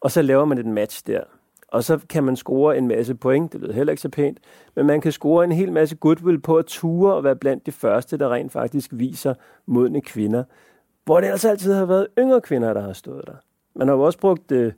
Og 0.00 0.10
så 0.10 0.22
laver 0.22 0.44
man 0.44 0.58
et 0.58 0.66
match 0.66 1.06
der. 1.06 1.24
Og 1.72 1.84
så 1.84 1.98
kan 2.08 2.24
man 2.24 2.36
score 2.36 2.78
en 2.78 2.88
masse 2.88 3.14
point, 3.14 3.52
det 3.52 3.60
lyder 3.60 3.72
heller 3.72 3.90
ikke 3.90 4.02
så 4.02 4.08
pænt, 4.08 4.38
men 4.74 4.86
man 4.86 5.00
kan 5.00 5.12
score 5.12 5.44
en 5.44 5.52
hel 5.52 5.72
masse 5.72 5.96
goodwill 5.96 6.40
på 6.40 6.56
at 6.56 6.66
ture 6.66 7.14
og 7.14 7.24
være 7.24 7.36
blandt 7.36 7.66
de 7.66 7.72
første, 7.72 8.18
der 8.18 8.32
rent 8.32 8.52
faktisk 8.52 8.90
viser 8.92 9.34
modne 9.66 10.00
kvinder. 10.00 10.44
Hvor 11.04 11.20
det 11.20 11.28
altså 11.28 11.50
altid 11.50 11.72
har 11.72 11.84
været 11.84 12.06
yngre 12.18 12.40
kvinder, 12.40 12.72
der 12.72 12.80
har 12.80 12.92
stået 12.92 13.26
der. 13.26 13.34
Man 13.74 13.88
har 13.88 13.94
jo 13.94 14.02
også 14.02 14.18
brugt, 14.18 14.52
øh, 14.52 14.72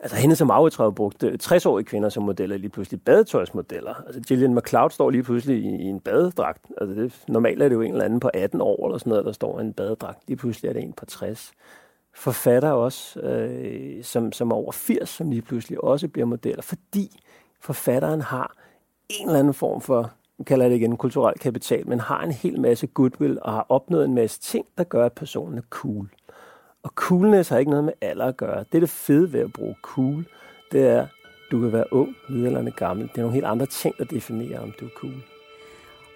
altså 0.00 0.16
hende 0.16 0.36
som 0.36 0.46
Maurits 0.46 0.76
har 0.76 0.90
brugt 0.90 1.24
60-årige 1.24 1.86
kvinder 1.86 2.08
som 2.08 2.22
modeller, 2.22 2.56
lige 2.56 2.70
pludselig 2.70 3.02
badetøjsmodeller. 3.02 3.94
Altså 4.06 4.20
Gillian 4.20 4.54
McLeod 4.54 4.90
står 4.90 5.10
lige 5.10 5.22
pludselig 5.22 5.56
i, 5.56 5.68
i 5.68 5.84
en 5.84 6.00
badedragt. 6.00 6.66
Altså 6.80 7.02
det, 7.02 7.24
normalt 7.28 7.62
er 7.62 7.68
det 7.68 7.74
jo 7.74 7.80
en 7.80 7.92
eller 7.92 8.04
anden 8.04 8.20
på 8.20 8.30
18 8.34 8.60
år 8.60 8.86
eller 8.86 8.98
sådan 8.98 9.10
noget, 9.10 9.24
der 9.24 9.32
står 9.32 9.58
i 9.58 9.62
en 9.62 9.72
badedragt. 9.72 10.18
Lige 10.28 10.36
pludselig 10.36 10.68
er 10.68 10.72
det 10.72 10.82
en 10.82 10.92
på 10.92 11.04
60 11.06 11.52
forfatter 12.16 12.70
også, 12.70 13.20
øh, 13.20 14.04
som, 14.04 14.32
som 14.32 14.50
er 14.50 14.54
over 14.54 14.72
80, 14.72 15.08
som 15.08 15.30
lige 15.30 15.42
pludselig 15.42 15.84
også 15.84 16.08
bliver 16.08 16.26
modeller, 16.26 16.62
fordi 16.62 17.20
forfatteren 17.60 18.20
har 18.20 18.56
en 19.08 19.26
eller 19.26 19.38
anden 19.38 19.54
form 19.54 19.80
for, 19.80 20.12
nu 20.38 20.44
kalder 20.44 20.68
det 20.68 20.76
igen 20.76 20.96
kulturel 20.96 21.38
kapital, 21.38 21.88
men 21.88 22.00
har 22.00 22.22
en 22.22 22.32
hel 22.32 22.60
masse 22.60 22.86
goodwill 22.86 23.38
og 23.42 23.52
har 23.52 23.66
opnået 23.68 24.04
en 24.04 24.14
masse 24.14 24.40
ting, 24.40 24.66
der 24.78 24.84
gør, 24.84 25.06
at 25.06 25.12
personen 25.12 25.58
er 25.58 25.62
cool. 25.70 26.08
Og 26.82 26.90
coolness 26.94 27.48
har 27.48 27.58
ikke 27.58 27.70
noget 27.70 27.84
med 27.84 27.92
alder 28.00 28.26
at 28.26 28.36
gøre. 28.36 28.58
Det 28.58 28.74
er 28.74 28.80
det 28.80 28.90
fede 28.90 29.32
ved 29.32 29.40
at 29.40 29.52
bruge 29.52 29.74
cool. 29.82 30.26
Det 30.72 30.86
er, 30.86 31.06
du 31.50 31.60
kan 31.60 31.72
være 31.72 31.92
ung, 31.92 32.16
middelalderne, 32.28 32.70
gammel. 32.70 33.08
Det 33.08 33.14
er 33.14 33.20
nogle 33.20 33.34
helt 33.34 33.46
andre 33.46 33.66
ting, 33.66 33.98
der 33.98 34.04
definerer, 34.04 34.60
om 34.60 34.72
du 34.80 34.84
er 34.84 34.90
cool. 34.96 35.22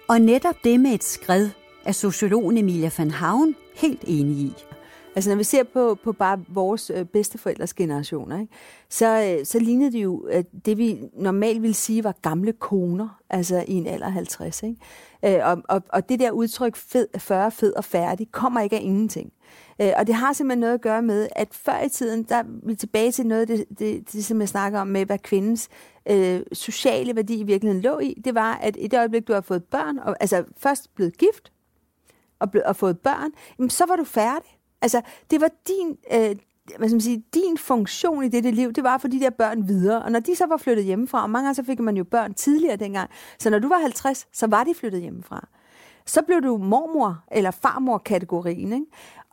Og 0.07 0.19
netop 0.19 0.55
det 0.63 0.79
med 0.79 0.91
et 0.91 1.03
skred 1.03 1.49
er 1.85 1.91
sociologen 1.91 2.57
Emilia 2.57 2.89
van 2.97 3.11
Havn 3.11 3.55
helt 3.75 4.03
enig 4.07 4.35
i. 4.35 4.53
Altså 5.15 5.29
når 5.29 5.37
vi 5.37 5.43
ser 5.43 5.63
på, 5.63 5.97
på 6.03 6.11
bare 6.11 6.39
vores 6.47 6.91
øh, 6.95 7.05
bedsteforældres 7.05 7.73
generationer, 7.73 8.39
ikke? 8.39 8.53
Så, 8.89 9.35
øh, 9.39 9.45
så 9.45 9.59
lignede 9.59 9.91
det 9.91 10.03
jo 10.03 10.17
at 10.17 10.45
det, 10.65 10.77
vi 10.77 10.99
normalt 11.13 11.61
ville 11.61 11.73
sige 11.73 12.03
var 12.03 12.15
gamle 12.21 12.53
koner, 12.53 13.19
altså 13.29 13.63
i 13.67 13.73
en 13.73 13.87
alder 13.87 14.09
50. 14.09 14.63
Ikke? 14.63 14.75
Øh, 15.25 15.47
og, 15.49 15.61
og, 15.69 15.83
og 15.89 16.09
det 16.09 16.19
der 16.19 16.31
udtryk 16.31 16.75
fed, 16.75 17.07
40, 17.17 17.51
fed 17.51 17.73
og 17.73 17.83
færdig 17.83 18.31
kommer 18.31 18.61
ikke 18.61 18.75
af 18.75 18.81
ingenting. 18.81 19.33
Øh, 19.81 19.91
og 19.97 20.07
det 20.07 20.15
har 20.15 20.33
simpelthen 20.33 20.59
noget 20.59 20.73
at 20.73 20.81
gøre 20.81 21.01
med, 21.01 21.27
at 21.35 21.47
før 21.51 21.81
i 21.81 21.89
tiden, 21.89 22.23
der 22.23 22.35
er 22.35 22.43
vi 22.63 22.75
tilbage 22.75 23.11
til 23.11 23.27
noget 23.27 23.41
af 23.41 23.47
det, 23.47 23.65
det, 23.79 24.13
det, 24.13 24.25
som 24.25 24.39
jeg 24.39 24.49
snakker 24.49 24.79
om 24.79 24.87
med, 24.87 25.05
hvad 25.05 25.19
kvindens 25.19 25.69
øh, 26.09 26.41
sociale 26.53 27.15
værdi 27.15 27.39
i 27.39 27.43
virkeligheden 27.43 27.81
lå 27.81 27.99
i. 27.99 28.21
Det 28.25 28.35
var, 28.35 28.53
at 28.53 28.77
i 28.79 28.87
det 28.87 28.97
øjeblik, 28.97 29.27
du 29.27 29.33
har 29.33 29.41
fået 29.41 29.63
børn, 29.63 29.99
og, 29.99 30.15
altså 30.19 30.43
først 30.57 30.95
blevet 30.95 31.17
gift, 31.17 31.51
og, 32.39 32.51
blevet, 32.51 32.65
og 32.65 32.75
fået 32.75 32.99
børn, 32.99 33.31
jamen, 33.59 33.69
så 33.69 33.85
var 33.85 33.95
du 33.95 34.03
færdig. 34.03 34.60
Altså, 34.81 35.01
det 35.31 35.41
var 35.41 35.49
din, 35.67 35.97
øh, 36.11 36.35
hvad 36.77 36.87
skal 36.87 36.95
man 36.95 37.01
sige, 37.01 37.23
din 37.33 37.57
funktion 37.57 38.23
i 38.23 38.29
dette 38.29 38.51
liv, 38.51 38.73
det 38.73 38.83
var 38.83 38.97
for 38.97 39.07
de 39.07 39.19
der 39.19 39.29
børn 39.29 39.67
videre. 39.67 40.01
Og 40.01 40.11
når 40.11 40.19
de 40.19 40.35
så 40.35 40.45
var 40.45 40.57
flyttet 40.57 40.85
hjemmefra, 40.85 41.23
og 41.23 41.29
mange 41.29 41.45
gange 41.45 41.55
så 41.55 41.63
fik 41.63 41.79
man 41.79 41.97
jo 41.97 42.03
børn 42.03 42.33
tidligere 42.33 42.75
dengang, 42.75 43.09
så 43.39 43.49
når 43.49 43.59
du 43.59 43.67
var 43.67 43.77
50, 43.77 44.27
så 44.33 44.47
var 44.47 44.63
de 44.63 44.73
flyttet 44.73 45.01
hjemmefra. 45.01 45.47
Så 46.05 46.21
blev 46.21 46.41
du 46.41 46.57
mormor 46.57 47.23
eller 47.31 47.51
farmor-kategorien. 47.51 48.73
Ikke? 48.73 48.85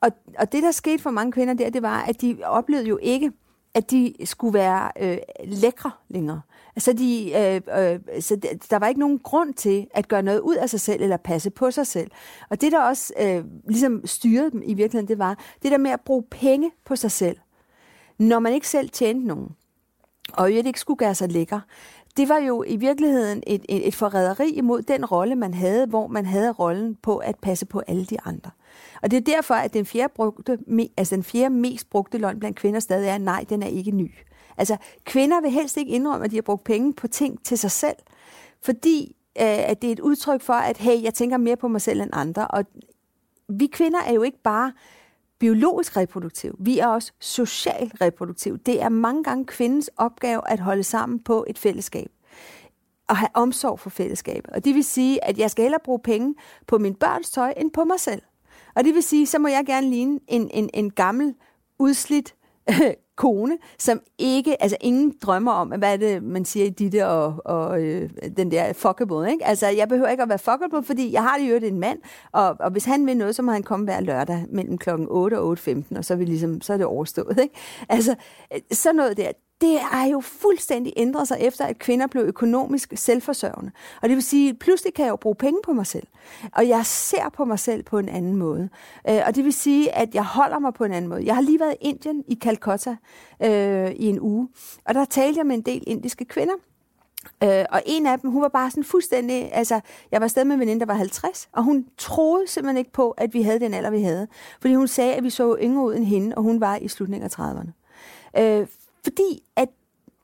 Og, 0.03 0.11
og 0.39 0.53
det, 0.53 0.63
der 0.63 0.71
skete 0.71 1.03
for 1.03 1.11
mange 1.11 1.33
kvinder 1.33 1.55
der, 1.55 1.71
det 1.71 1.83
var, 1.83 2.03
at 2.03 2.21
de 2.21 2.39
oplevede 2.45 2.89
jo 2.89 2.99
ikke, 3.03 3.33
at 3.75 3.91
de 3.91 4.15
skulle 4.25 4.55
være 4.55 4.91
øh, 5.01 5.19
lækre 5.45 5.91
længere. 6.09 6.41
Så, 6.79 6.93
de, 6.93 7.33
øh, 7.37 7.61
øh, 7.83 8.23
så 8.23 8.37
der 8.71 8.79
var 8.79 8.89
ikke 8.89 9.01
nogen 9.01 9.19
grund 9.19 9.55
til 9.55 9.87
at 9.95 10.09
gøre 10.09 10.23
noget 10.23 10.41
ud 10.41 10.57
af 10.57 10.71
sig 10.71 10.81
selv 10.81 11.03
eller 11.03 11.17
passe 11.17 11.51
på 11.51 11.71
sig 11.71 11.87
selv. 11.87 12.11
Og 12.51 12.61
det, 12.61 12.73
der 12.73 12.81
også 12.81 13.13
øh, 13.21 13.45
ligesom 13.69 14.07
styrede 14.07 14.51
dem 14.51 14.63
i 14.65 14.75
virkeligheden, 14.75 15.09
det 15.09 15.19
var 15.19 15.39
det 15.63 15.71
der 15.71 15.79
med 15.79 15.91
at 15.91 16.01
bruge 16.01 16.23
penge 16.31 16.71
på 16.85 16.97
sig 16.97 17.11
selv, 17.11 17.37
når 18.19 18.39
man 18.39 18.53
ikke 18.53 18.69
selv 18.69 18.91
tjente 18.91 19.27
nogen, 19.27 19.49
og 20.33 20.53
i 20.53 20.57
ikke 20.57 20.81
skulle 20.81 20.99
gøre 20.99 21.15
sig 21.15 21.33
lækker. 21.33 21.61
Det 22.17 22.29
var 22.29 22.39
jo 22.39 22.65
i 22.67 22.77
virkeligheden 22.77 23.43
et, 23.47 23.65
et, 23.69 23.87
et 23.89 23.95
forræderi 23.95 24.51
imod 24.51 24.83
den 24.83 25.05
rolle, 25.05 25.37
man 25.37 25.55
havde, 25.55 25.87
hvor 25.87 26.07
man 26.07 26.27
havde 26.27 26.53
rollen 26.53 26.95
på 27.03 27.17
at 27.17 27.37
passe 27.43 27.67
på 27.67 27.83
alle 27.87 28.05
de 28.05 28.17
andre. 28.25 28.51
Og 29.03 29.11
det 29.11 29.17
er 29.17 29.35
derfor, 29.35 29.55
at 29.55 29.75
den 29.75 29.87
fjerde, 29.87 30.13
brugte, 30.17 30.59
altså 30.97 31.15
den 31.17 31.25
fjerde 31.25 31.55
mest 31.55 31.91
brugte 31.91 32.19
løgn 32.19 32.39
blandt 32.41 32.59
kvinder 32.59 32.81
stadig 32.81 33.09
er, 33.09 33.19
nej, 33.19 33.45
den 33.49 33.63
er 33.63 33.67
ikke 33.67 33.91
ny. 33.91 34.11
Altså, 34.59 34.77
kvinder 35.05 35.41
vil 35.41 35.51
helst 35.51 35.77
ikke 35.77 35.93
indrømme, 35.93 36.25
at 36.25 36.31
de 36.31 36.37
har 36.37 36.43
brugt 36.43 36.65
penge 36.65 36.95
på 36.95 37.09
ting 37.09 37.45
til 37.45 37.59
sig 37.59 37.71
selv, 37.71 37.97
fordi 38.63 39.17
øh, 39.41 39.71
at 39.71 39.83
det 39.83 39.89
er 39.89 39.93
et 39.93 40.01
udtryk 40.01 40.41
for, 40.41 40.53
at 40.53 40.77
hey, 40.77 41.03
jeg 41.03 41.15
tænker 41.15 41.37
mere 41.37 41.57
på 41.57 41.69
mig 41.69 41.81
selv 41.81 42.01
end 42.01 42.11
andre. 42.13 42.49
Og 42.49 42.65
vi 43.49 43.67
kvinder 43.67 44.01
er 44.01 44.13
jo 44.13 44.23
ikke 44.23 44.43
bare 44.43 44.73
biologisk 45.39 45.97
reproduktiv, 45.97 46.57
vi 46.59 46.79
er 46.79 46.87
også 46.87 47.13
socialt 47.19 48.01
reproduktiv. 48.01 48.59
Det 48.59 48.83
er 48.83 48.89
mange 48.89 49.25
gange 49.25 49.47
kvindens 49.47 49.91
opgave 49.97 50.51
at 50.51 50.61
holde 50.61 50.83
sammen 50.83 51.21
på 51.21 51.45
et 51.49 51.59
fællesskab 51.59 52.11
og 53.09 53.17
have 53.17 53.29
omsorg 53.35 53.81
for 53.81 53.91
fællesskabet. 53.91 54.51
Og 54.51 54.65
det 54.65 54.75
vil 54.75 54.85
sige, 54.85 55.25
at 55.25 55.39
jeg 55.39 55.51
skal 55.51 55.63
hellere 55.63 55.81
bruge 55.85 55.99
penge 55.99 56.35
på 56.67 56.79
min 56.79 56.95
børns 56.95 57.31
tøj 57.31 57.55
end 57.57 57.71
på 57.71 57.85
mig 57.85 58.01
selv. 58.01 58.23
Og 58.75 58.85
det 58.85 58.95
vil 58.95 59.03
sige, 59.03 59.27
så 59.27 59.39
må 59.39 59.49
jeg 59.49 59.67
gerne 59.67 59.91
ligne 59.91 60.21
en, 60.29 60.51
en, 60.55 60.71
en 60.75 60.91
gammel, 60.91 61.35
udslidt 61.79 62.35
kone, 63.19 63.59
som 63.79 64.01
ikke, 64.19 64.63
altså 64.63 64.77
ingen 64.81 65.15
drømmer 65.23 65.53
om, 65.53 65.69
hvad 65.69 65.93
er 65.93 65.97
det, 65.97 66.23
man 66.23 66.45
siger 66.45 66.67
i 66.67 66.69
Ditte 66.69 67.07
og, 67.07 67.43
og 67.45 67.83
øh, 67.83 68.11
den 68.37 68.51
der 68.51 68.73
fuckable, 68.73 69.31
ikke? 69.31 69.47
Altså, 69.47 69.67
jeg 69.69 69.89
behøver 69.89 70.09
ikke 70.09 70.23
at 70.23 70.29
være 70.29 70.39
fuckable, 70.39 70.83
fordi 70.83 71.13
jeg 71.13 71.23
har 71.23 71.39
det 71.39 71.51
jo 71.51 71.67
en 71.67 71.79
mand, 71.81 71.99
og, 72.33 72.57
og 72.61 72.71
hvis 72.71 72.85
han 72.85 73.07
vil 73.07 73.17
noget, 73.17 73.35
så 73.35 73.43
må 73.43 73.53
han 73.53 73.63
komme 73.63 73.85
hver 73.85 74.01
lørdag 74.01 74.45
mellem 74.49 74.79
klokken 74.79 75.07
8 75.11 75.39
og 75.39 75.59
8.15, 75.59 75.99
og 75.99 76.05
så 76.05 76.15
er, 76.15 76.19
vi 76.19 76.25
ligesom, 76.25 76.61
så 76.61 76.73
er 76.73 76.77
det 76.77 76.87
overstået, 76.87 77.39
ikke? 77.43 77.55
Altså, 77.89 78.15
øh, 78.55 78.61
sådan 78.73 78.97
noget 78.97 79.17
der, 79.17 79.33
det 79.61 79.81
er 79.93 80.05
jo 80.13 80.21
fuldstændig 80.21 80.93
ændret 80.97 81.29
sig 81.29 81.37
efter, 81.41 81.65
at 81.65 81.79
kvinder 81.79 82.07
blev 82.07 82.23
økonomisk 82.23 82.93
selvforsørgende. 82.97 83.71
Og 84.03 84.09
det 84.09 84.17
vil 84.17 84.25
sige, 84.25 84.51
at 84.51 84.59
pludselig 84.59 84.95
kan 84.95 85.05
jeg 85.05 85.11
jo 85.11 85.17
bruge 85.17 85.35
penge 85.35 85.61
på 85.65 85.73
mig 85.73 85.87
selv. 85.87 86.07
Og 86.53 86.69
jeg 86.69 86.87
ser 86.87 87.29
på 87.29 87.45
mig 87.45 87.59
selv 87.59 87.83
på 87.83 87.99
en 87.99 88.09
anden 88.09 88.37
måde. 88.37 88.69
Øh, 89.09 89.21
og 89.27 89.35
det 89.35 89.45
vil 89.45 89.53
sige, 89.53 89.95
at 89.95 90.15
jeg 90.15 90.25
holder 90.25 90.59
mig 90.59 90.75
på 90.75 90.85
en 90.85 90.93
anden 90.93 91.09
måde. 91.09 91.27
Jeg 91.27 91.35
har 91.35 91.43
lige 91.43 91.61
været 91.61 91.75
i 91.81 91.85
Indien, 91.85 92.25
i 92.29 92.39
Calcutta, 92.43 92.97
øh, 93.43 93.91
i 93.91 94.07
en 94.07 94.21
uge. 94.21 94.49
Og 94.85 94.95
der 94.95 95.05
talte 95.05 95.39
jeg 95.39 95.47
med 95.47 95.57
en 95.57 95.63
del 95.63 95.85
indiske 95.87 96.25
kvinder. 96.25 96.55
Øh, 97.45 97.65
og 97.71 97.83
en 97.87 98.07
af 98.07 98.21
dem, 98.21 98.31
hun 98.31 98.43
var 98.43 98.49
bare 98.49 98.71
sådan 98.71 98.85
fuldstændig, 98.85 99.55
altså, 99.55 99.81
jeg 100.11 100.21
var 100.21 100.25
afsted 100.25 100.45
med 100.45 100.55
en 100.55 100.61
veninde, 100.61 100.81
der 100.81 100.87
var 100.87 100.95
50, 100.95 101.49
og 101.53 101.65
hun 101.65 101.87
troede 101.99 102.49
simpelthen 102.49 102.79
ikke 102.79 102.93
på, 102.93 103.11
at 103.11 103.35
vi 103.35 103.43
havde 103.43 103.61
den 103.61 103.75
alder, 103.75 103.91
vi 103.91 104.03
havde. 104.03 104.29
Fordi 104.61 104.75
hun 104.75 104.89
sagde, 104.89 105.15
at 105.15 105.25
vi 105.25 105.31
så 105.31 105.57
yngre 105.63 105.85
ud 105.85 105.95
end 105.95 106.05
hende, 106.05 106.37
og 106.37 106.43
hun 106.43 106.61
var 106.61 106.77
i 106.77 106.89
slutningen 106.89 107.31
af 107.31 107.39
30'erne. 107.39 107.71
Øh, 108.41 108.67
fordi 109.05 109.43
at 109.57 109.69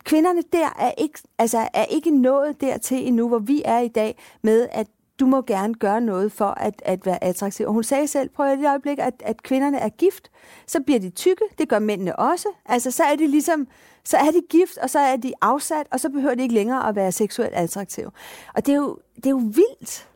kvinderne 0.05 0.43
der 0.53 0.69
er 0.79 0.93
ikke, 0.99 1.19
altså 1.39 1.69
er 1.75 1.85
ikke 1.85 2.11
nået 2.11 2.61
dertil 2.61 3.07
endnu, 3.07 3.29
hvor 3.29 3.39
vi 3.39 3.63
er 3.65 3.79
i 3.79 3.89
dag 3.89 4.19
med, 4.43 4.69
at 4.73 4.87
du 5.21 5.27
må 5.27 5.43
gerne 5.43 5.75
gøre 5.75 6.01
noget 6.01 6.33
for 6.33 6.47
at, 6.47 6.83
at 6.85 7.07
være 7.07 7.25
attraktiv. 7.25 7.67
Og 7.67 7.73
hun 7.73 7.85
sagde 7.85 8.07
selv, 8.07 8.29
prøv 8.29 8.47
at 8.47 8.59
det 8.59 8.69
øjeblik, 8.69 8.99
at, 8.99 9.15
at 9.25 9.43
kvinderne 9.43 9.79
er 9.79 9.89
gift, 9.89 10.31
så 10.67 10.81
bliver 10.81 11.01
de 11.01 11.11
tykke, 11.11 11.45
det 11.59 11.69
gør 11.69 11.79
mændene 11.79 12.17
også. 12.17 12.49
Altså 12.67 12.91
så 12.91 13.05
er 13.05 13.17
de 13.17 13.27
ligesom, 13.27 13.67
så 14.05 14.17
er 14.17 14.31
de 14.31 14.43
gift, 14.51 14.79
og 14.79 14.91
så 14.91 14.99
er 14.99 15.17
de 15.17 15.33
afsat, 15.41 15.87
og 15.93 16.01
så 16.01 16.09
behøver 16.09 16.35
de 16.35 16.43
ikke 16.43 16.55
længere 16.55 16.89
at 16.89 16.97
være 16.97 17.13
seksuelt 17.13 17.55
attraktive. 17.55 18.11
Og 18.55 18.67
det 18.67 18.73
er 18.73 18.77
jo, 18.77 18.99
det 19.17 19.27
er 19.27 19.31
jo 19.31 19.43
vildt, 19.45 20.09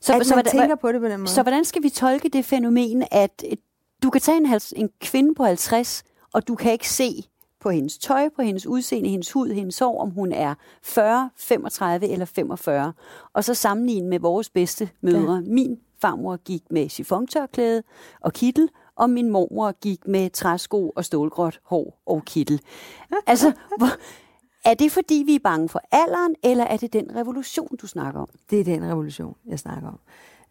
så, 0.00 0.16
at 0.16 0.26
så, 0.26 0.34
man 0.34 0.44
hvordan, 0.44 0.60
tænker 0.60 0.74
på 0.74 0.92
det 0.92 1.00
på 1.00 1.08
den 1.08 1.20
måde. 1.20 1.30
Så 1.30 1.42
hvordan 1.42 1.64
skal 1.64 1.82
vi 1.82 1.90
tolke 1.90 2.28
det 2.28 2.44
fænomen, 2.44 3.04
at 3.10 3.44
du 4.02 4.10
kan 4.10 4.20
tage 4.20 4.36
en, 4.36 4.60
en 4.76 4.90
kvinde 5.00 5.34
på 5.34 5.44
50, 5.44 6.04
og 6.32 6.48
du 6.48 6.54
kan 6.54 6.72
ikke 6.72 6.88
se 6.88 7.24
på 7.62 7.70
hendes 7.70 7.98
tøj, 7.98 8.28
på 8.36 8.42
hendes 8.42 8.66
udseende, 8.66 9.08
hendes 9.08 9.32
hud, 9.32 9.48
hendes 9.48 9.78
hår, 9.78 10.02
om 10.02 10.10
hun 10.10 10.32
er 10.32 10.54
40, 10.82 11.30
35 11.36 12.08
eller 12.08 12.24
45. 12.24 12.92
Og 13.32 13.44
så 13.44 13.54
sammenligne 13.54 14.08
med 14.08 14.20
vores 14.20 14.50
bedste 14.50 14.90
mødre. 15.00 15.34
Ja. 15.34 15.40
Min 15.40 15.78
farmor 16.00 16.36
gik 16.36 16.62
med 16.70 16.88
chiffontørklæde 16.88 17.82
og 18.20 18.32
kittel, 18.32 18.68
og 18.96 19.10
min 19.10 19.30
mormor 19.30 19.72
gik 19.72 20.08
med 20.08 20.30
træsko 20.30 20.92
og 20.96 21.04
stålgråt 21.04 21.60
hår 21.64 22.02
og 22.06 22.24
kittel. 22.24 22.60
Altså, 23.26 23.52
hvor, 23.78 23.88
er 24.64 24.74
det 24.74 24.92
fordi, 24.92 25.22
vi 25.26 25.34
er 25.34 25.40
bange 25.44 25.68
for 25.68 25.80
alderen, 25.92 26.34
eller 26.42 26.64
er 26.64 26.76
det 26.76 26.92
den 26.92 27.16
revolution, 27.16 27.76
du 27.82 27.86
snakker 27.86 28.20
om? 28.20 28.28
Det 28.50 28.60
er 28.60 28.64
den 28.64 28.84
revolution, 28.84 29.36
jeg 29.46 29.58
snakker 29.58 29.88
om. 29.88 29.98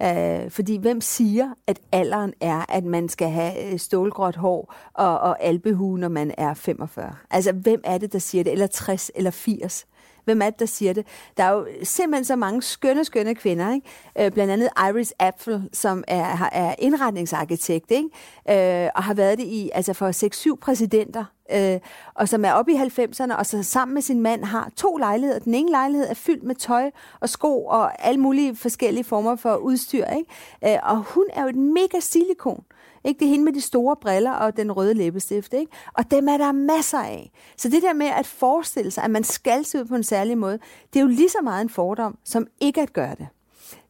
Øh, 0.01 0.51
fordi 0.51 0.77
hvem 0.77 1.01
siger, 1.01 1.53
at 1.67 1.79
alderen 1.91 2.33
er, 2.41 2.65
at 2.69 2.83
man 2.83 3.09
skal 3.09 3.29
have 3.29 3.73
øh, 3.73 3.79
stålgråt 3.79 4.35
hår 4.35 4.73
og, 4.93 5.19
og 5.19 5.43
albehue, 5.43 5.99
når 5.99 6.09
man 6.09 6.33
er 6.37 6.53
45? 6.53 7.15
Altså, 7.31 7.51
hvem 7.51 7.81
er 7.83 7.97
det, 7.97 8.13
der 8.13 8.19
siger 8.19 8.43
det? 8.43 8.53
Eller 8.53 8.67
60 8.67 9.11
eller 9.15 9.31
80? 9.31 9.87
Hvem 10.31 10.41
er 10.41 10.49
det, 10.49 10.59
der 10.59 10.65
siger 10.65 10.93
det? 10.93 11.05
Der 11.37 11.43
er 11.43 11.51
jo 11.51 11.67
simpelthen 11.83 12.25
så 12.25 12.35
mange 12.35 12.61
skønne, 12.61 13.05
skønne 13.05 13.35
kvinder. 13.35 13.73
Ikke? 13.73 13.87
Øh, 14.19 14.31
blandt 14.31 14.53
andet 14.53 14.69
Iris 14.89 15.13
Apfel, 15.19 15.69
som 15.73 16.03
er, 16.07 16.49
er 16.51 16.75
indretningsarkitekt, 16.79 17.91
ikke? 17.91 18.83
Øh, 18.83 18.89
og 18.95 19.03
har 19.03 19.13
været 19.13 19.37
det 19.37 19.45
i 19.45 19.69
altså 19.73 19.93
for 19.93 20.53
6-7 20.53 20.59
præsidenter 20.61 21.25
øh, 21.53 21.79
og 22.15 22.29
som 22.29 22.45
er 22.45 22.51
oppe 22.51 22.71
i 22.71 22.75
90'erne, 22.75 23.35
og 23.35 23.45
så 23.45 23.63
sammen 23.63 23.93
med 23.93 24.01
sin 24.01 24.21
mand 24.21 24.43
har 24.43 24.69
to 24.75 24.97
lejligheder. 24.97 25.39
Den 25.39 25.53
ene 25.53 25.71
lejlighed 25.71 26.07
er 26.09 26.13
fyldt 26.13 26.43
med 26.43 26.55
tøj 26.55 26.91
og 27.19 27.29
sko 27.29 27.65
og 27.65 28.05
alle 28.05 28.19
mulige 28.19 28.55
forskellige 28.55 29.03
former 29.03 29.35
for 29.35 29.55
udstyr. 29.55 30.05
Ikke? 30.05 30.75
Øh, 30.75 30.79
og 30.83 30.97
hun 30.97 31.25
er 31.33 31.41
jo 31.41 31.49
et 31.49 31.55
mega 31.55 31.99
stilikon. 31.99 32.63
Ikke? 33.03 33.19
Det 33.19 33.25
er 33.25 33.29
hende 33.29 33.45
med 33.45 33.53
de 33.53 33.61
store 33.61 33.95
briller 33.95 34.31
og 34.31 34.57
den 34.57 34.71
røde 34.71 34.93
læbestift. 34.93 35.53
Ikke? 35.53 35.71
Og 35.93 36.11
dem 36.11 36.27
er 36.27 36.37
der 36.37 36.51
masser 36.51 36.99
af. 36.99 37.31
Så 37.57 37.69
det 37.69 37.81
der 37.81 37.93
med 37.93 38.07
at 38.07 38.27
forestille 38.27 38.91
sig, 38.91 39.03
at 39.03 39.11
man 39.11 39.23
skal 39.23 39.65
se 39.65 39.79
ud 39.79 39.85
på 39.85 39.95
en 39.95 40.03
særlig 40.03 40.37
måde, 40.37 40.59
det 40.93 40.99
er 40.99 41.03
jo 41.03 41.09
lige 41.09 41.29
så 41.29 41.37
meget 41.43 41.61
en 41.61 41.69
fordom, 41.69 42.17
som 42.23 42.47
ikke 42.61 42.81
at 42.81 42.93
gøre 42.93 43.15
det. 43.15 43.27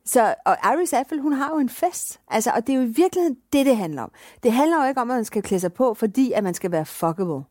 Så, 0.05 0.35
og 0.45 0.57
Iris 0.73 0.93
Apfel, 0.93 1.19
hun 1.19 1.33
har 1.33 1.49
jo 1.53 1.57
en 1.59 1.69
fest. 1.69 2.19
Altså, 2.27 2.51
og 2.55 2.67
det 2.67 2.73
er 2.73 2.77
jo 2.77 2.83
i 2.83 2.93
virkeligheden 2.95 3.37
det, 3.53 3.65
det 3.65 3.77
handler 3.77 4.01
om. 4.01 4.11
Det 4.43 4.51
handler 4.51 4.83
jo 4.83 4.89
ikke 4.89 5.01
om, 5.01 5.11
at 5.11 5.15
man 5.15 5.25
skal 5.25 5.43
klæde 5.43 5.61
sig 5.61 5.73
på, 5.73 5.93
fordi 5.93 6.31
at 6.31 6.43
man 6.43 6.53
skal 6.53 6.71
være 6.71 6.85
fuckable 6.85 7.43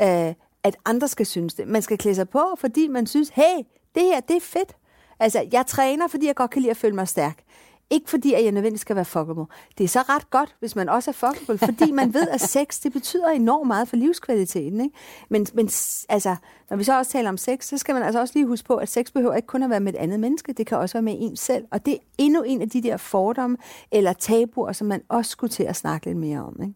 øh, 0.00 0.34
at 0.62 0.76
andre 0.84 1.08
skal 1.08 1.26
synes 1.26 1.54
det. 1.54 1.68
Man 1.68 1.82
skal 1.82 1.98
klæde 1.98 2.14
sig 2.14 2.28
på, 2.28 2.54
fordi 2.58 2.88
man 2.88 3.06
synes, 3.06 3.28
hey, 3.28 3.56
det 3.94 4.02
her, 4.02 4.20
det 4.20 4.36
er 4.36 4.40
fedt. 4.40 4.76
Altså, 5.20 5.48
jeg 5.52 5.66
træner, 5.66 6.08
fordi 6.08 6.26
jeg 6.26 6.34
godt 6.34 6.50
kan 6.50 6.62
lide 6.62 6.70
at 6.70 6.76
føle 6.76 6.94
mig 6.94 7.08
stærk. 7.08 7.42
Ikke 7.92 8.10
fordi, 8.10 8.34
at 8.34 8.44
jeg 8.44 8.52
nødvendigvis 8.52 8.80
skal 8.80 8.96
være 8.96 9.04
fuckable. 9.04 9.44
Det 9.78 9.84
er 9.84 9.88
så 9.88 10.00
ret 10.00 10.30
godt, 10.30 10.56
hvis 10.60 10.76
man 10.76 10.88
også 10.88 11.10
er 11.10 11.12
fuckable, 11.12 11.58
fordi 11.58 11.90
man 11.92 12.14
ved, 12.14 12.28
at 12.28 12.40
sex, 12.40 12.80
det 12.80 12.92
betyder 12.92 13.28
enormt 13.28 13.66
meget 13.66 13.88
for 13.88 13.96
livskvaliteten. 13.96 14.80
Ikke? 14.80 14.96
Men, 15.28 15.46
men 15.54 15.66
altså, 16.08 16.36
når 16.70 16.76
vi 16.76 16.84
så 16.84 16.98
også 16.98 17.12
taler 17.12 17.28
om 17.28 17.36
sex, 17.36 17.64
så 17.64 17.78
skal 17.78 17.94
man 17.94 18.02
altså 18.02 18.20
også 18.20 18.34
lige 18.34 18.46
huske 18.46 18.66
på, 18.66 18.76
at 18.76 18.88
sex 18.88 19.12
behøver 19.12 19.34
ikke 19.34 19.46
kun 19.46 19.62
at 19.62 19.70
være 19.70 19.80
med 19.80 19.94
et 19.94 19.98
andet 19.98 20.20
menneske, 20.20 20.52
det 20.52 20.66
kan 20.66 20.78
også 20.78 20.92
være 20.92 21.02
med 21.02 21.16
en 21.18 21.36
selv. 21.36 21.64
Og 21.70 21.86
det 21.86 21.94
er 21.94 21.98
endnu 22.18 22.42
en 22.42 22.62
af 22.62 22.70
de 22.70 22.82
der 22.82 22.96
fordomme 22.96 23.56
eller 23.92 24.12
tabuer, 24.12 24.72
som 24.72 24.86
man 24.86 25.02
også 25.08 25.30
skulle 25.30 25.50
til 25.50 25.62
at 25.62 25.76
snakke 25.76 26.06
lidt 26.06 26.18
mere 26.18 26.38
om. 26.38 26.60
Ikke? 26.62 26.74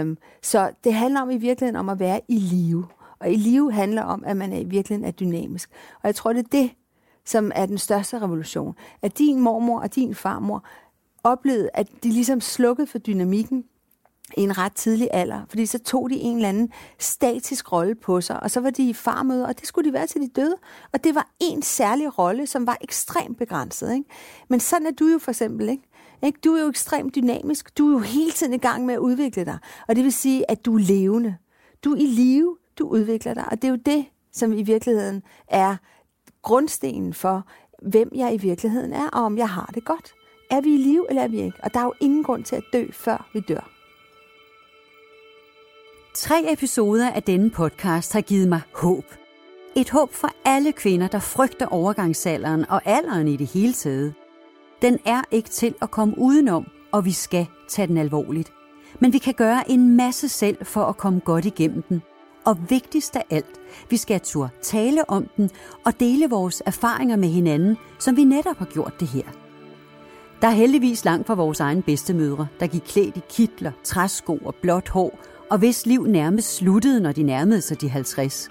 Øhm, 0.00 0.18
så 0.42 0.70
det 0.84 0.94
handler 0.94 1.20
om 1.20 1.30
i 1.30 1.36
virkeligheden 1.36 1.76
om 1.76 1.88
at 1.88 1.98
være 2.00 2.20
i 2.28 2.38
live. 2.38 2.86
Og 3.20 3.30
i 3.30 3.34
live 3.34 3.72
handler 3.72 4.02
om, 4.02 4.24
at 4.26 4.36
man 4.36 4.52
er 4.52 4.58
i 4.58 4.64
virkeligheden 4.64 5.08
er 5.08 5.10
dynamisk. 5.10 5.70
Og 5.94 6.06
jeg 6.06 6.14
tror, 6.14 6.32
det 6.32 6.44
er 6.44 6.48
det, 6.52 6.70
som 7.30 7.52
er 7.54 7.66
den 7.66 7.78
største 7.78 8.18
revolution. 8.18 8.74
At 9.02 9.18
din 9.18 9.40
mormor 9.40 9.80
og 9.80 9.94
din 9.94 10.14
farmor 10.14 10.64
oplevede, 11.24 11.70
at 11.74 11.88
de 12.02 12.08
ligesom 12.08 12.40
slukkede 12.40 12.86
for 12.86 12.98
dynamikken, 12.98 13.64
i 14.36 14.40
en 14.40 14.58
ret 14.58 14.72
tidlig 14.72 15.08
alder, 15.12 15.40
fordi 15.48 15.66
så 15.66 15.78
tog 15.78 16.10
de 16.10 16.14
en 16.14 16.36
eller 16.36 16.48
anden 16.48 16.72
statisk 16.98 17.72
rolle 17.72 17.94
på 17.94 18.20
sig, 18.20 18.42
og 18.42 18.50
så 18.50 18.60
var 18.60 18.70
de 18.70 18.88
i 18.88 18.92
farmøder, 18.92 19.46
og 19.46 19.60
det 19.60 19.66
skulle 19.66 19.88
de 19.88 19.92
være 19.92 20.06
til 20.06 20.20
de 20.20 20.28
døde. 20.28 20.56
Og 20.92 21.04
det 21.04 21.14
var 21.14 21.30
en 21.40 21.62
særlig 21.62 22.18
rolle, 22.18 22.46
som 22.46 22.66
var 22.66 22.76
ekstremt 22.80 23.38
begrænset. 23.38 23.92
Ikke? 23.92 24.04
Men 24.48 24.60
sådan 24.60 24.86
er 24.86 24.90
du 24.90 25.06
jo 25.06 25.18
for 25.18 25.30
eksempel, 25.30 25.68
ikke? 25.68 25.82
Ikke? 26.22 26.38
Du 26.44 26.54
er 26.54 26.62
jo 26.62 26.68
ekstremt 26.68 27.14
dynamisk. 27.14 27.78
Du 27.78 27.88
er 27.88 27.92
jo 27.92 27.98
hele 27.98 28.30
tiden 28.32 28.54
i 28.54 28.58
gang 28.58 28.86
med 28.86 28.94
at 28.94 29.00
udvikle 29.00 29.44
dig. 29.44 29.58
Og 29.88 29.96
det 29.96 30.04
vil 30.04 30.12
sige, 30.12 30.50
at 30.50 30.64
du 30.64 30.74
er 30.74 30.80
levende. 30.80 31.36
Du 31.84 31.92
er 31.92 31.96
i 31.96 32.06
live. 32.06 32.56
Du 32.78 32.86
udvikler 32.88 33.34
dig. 33.34 33.44
Og 33.50 33.62
det 33.62 33.64
er 33.64 33.72
jo 33.72 33.78
det, 33.86 34.04
som 34.32 34.52
i 34.52 34.62
virkeligheden 34.62 35.22
er 35.48 35.76
grundstenen 36.42 37.14
for, 37.14 37.46
hvem 37.82 38.10
jeg 38.14 38.34
i 38.34 38.36
virkeligheden 38.36 38.92
er, 38.92 39.08
og 39.08 39.22
om 39.22 39.38
jeg 39.38 39.48
har 39.48 39.70
det 39.74 39.84
godt. 39.84 40.14
Er 40.50 40.60
vi 40.60 40.74
i 40.74 40.76
live, 40.76 41.06
eller 41.08 41.22
er 41.22 41.28
vi 41.28 41.40
ikke? 41.40 41.58
Og 41.62 41.74
der 41.74 41.80
er 41.80 41.84
jo 41.84 41.94
ingen 42.00 42.24
grund 42.24 42.44
til 42.44 42.56
at 42.56 42.64
dø, 42.72 42.84
før 42.92 43.28
vi 43.32 43.40
dør. 43.40 43.70
Tre 46.14 46.52
episoder 46.52 47.10
af 47.10 47.22
denne 47.22 47.50
podcast 47.50 48.12
har 48.12 48.20
givet 48.20 48.48
mig 48.48 48.60
håb. 48.74 49.04
Et 49.76 49.90
håb 49.90 50.12
for 50.12 50.28
alle 50.44 50.72
kvinder, 50.72 51.08
der 51.08 51.18
frygter 51.18 51.66
overgangsalderen 51.66 52.70
og 52.70 52.82
alderen 52.84 53.28
i 53.28 53.36
det 53.36 53.46
hele 53.46 53.72
taget. 53.72 54.14
Den 54.82 54.98
er 55.04 55.22
ikke 55.30 55.48
til 55.48 55.74
at 55.82 55.90
komme 55.90 56.14
udenom, 56.18 56.66
og 56.92 57.04
vi 57.04 57.12
skal 57.12 57.46
tage 57.68 57.88
den 57.88 57.98
alvorligt. 57.98 58.52
Men 59.00 59.12
vi 59.12 59.18
kan 59.18 59.34
gøre 59.34 59.70
en 59.70 59.96
masse 59.96 60.28
selv 60.28 60.66
for 60.66 60.84
at 60.84 60.96
komme 60.96 61.20
godt 61.20 61.44
igennem 61.44 61.82
den. 61.82 62.02
Og 62.50 62.70
vigtigst 62.70 63.16
af 63.16 63.24
alt, 63.30 63.60
vi 63.90 63.96
skal 63.96 64.20
turde 64.20 64.50
tale 64.62 65.10
om 65.10 65.26
den 65.36 65.50
og 65.84 66.00
dele 66.00 66.30
vores 66.30 66.62
erfaringer 66.66 67.16
med 67.16 67.28
hinanden, 67.28 67.76
som 67.98 68.16
vi 68.16 68.24
netop 68.24 68.56
har 68.56 68.64
gjort 68.64 69.00
det 69.00 69.08
her. 69.08 69.22
Der 70.40 70.48
er 70.48 70.52
heldigvis 70.52 71.04
langt 71.04 71.26
fra 71.26 71.34
vores 71.34 71.60
egen 71.60 71.82
bedstemødre, 71.82 72.46
der 72.60 72.66
gik 72.66 72.80
klædt 72.80 73.16
i 73.16 73.20
kitler, 73.28 73.72
træsko 73.84 74.38
og 74.44 74.54
blåt 74.54 74.88
hår, 74.88 75.18
og 75.50 75.58
hvis 75.58 75.86
liv 75.86 76.06
nærmest 76.06 76.54
sluttede, 76.56 77.00
når 77.00 77.12
de 77.12 77.22
nærmede 77.22 77.60
sig 77.60 77.80
de 77.80 77.88
50. 77.88 78.48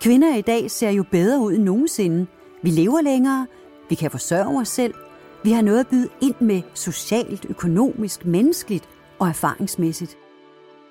Kvinder 0.00 0.36
i 0.36 0.42
dag 0.42 0.70
ser 0.70 0.90
jo 0.90 1.04
bedre 1.10 1.40
ud 1.40 1.52
end 1.52 1.62
nogensinde. 1.62 2.26
Vi 2.62 2.70
lever 2.70 3.02
længere, 3.02 3.46
vi 3.88 3.94
kan 3.94 4.10
forsørge 4.10 4.60
os 4.60 4.68
selv, 4.68 4.94
vi 5.42 5.50
har 5.50 5.62
noget 5.62 5.80
at 5.80 5.88
byde 5.88 6.08
ind 6.22 6.34
med 6.40 6.62
socialt, 6.74 7.46
økonomisk, 7.48 8.26
menneskeligt 8.26 8.88
og 9.18 9.28
erfaringsmæssigt. 9.28 10.16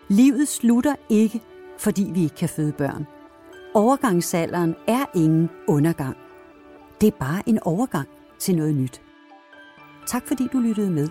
Livet 0.08 0.48
slutter 0.48 0.96
ikke, 1.10 1.42
fordi 1.78 2.12
vi 2.14 2.24
ikke 2.24 2.36
kan 2.36 2.50
føde 2.50 2.72
børn. 2.72 3.08
Overgangsalderen 3.74 4.76
er 4.88 5.06
ingen 5.16 5.50
undergang. 5.68 6.18
Det 7.02 7.08
er 7.08 7.18
bare 7.20 7.44
en 7.46 7.60
overgang 7.64 8.08
til 8.40 8.56
noget 8.56 8.76
nyt. 8.76 9.02
Tak 10.08 10.28
fordi 10.28 10.48
du 10.54 10.60
lyttede 10.60 10.92
med. 10.92 11.08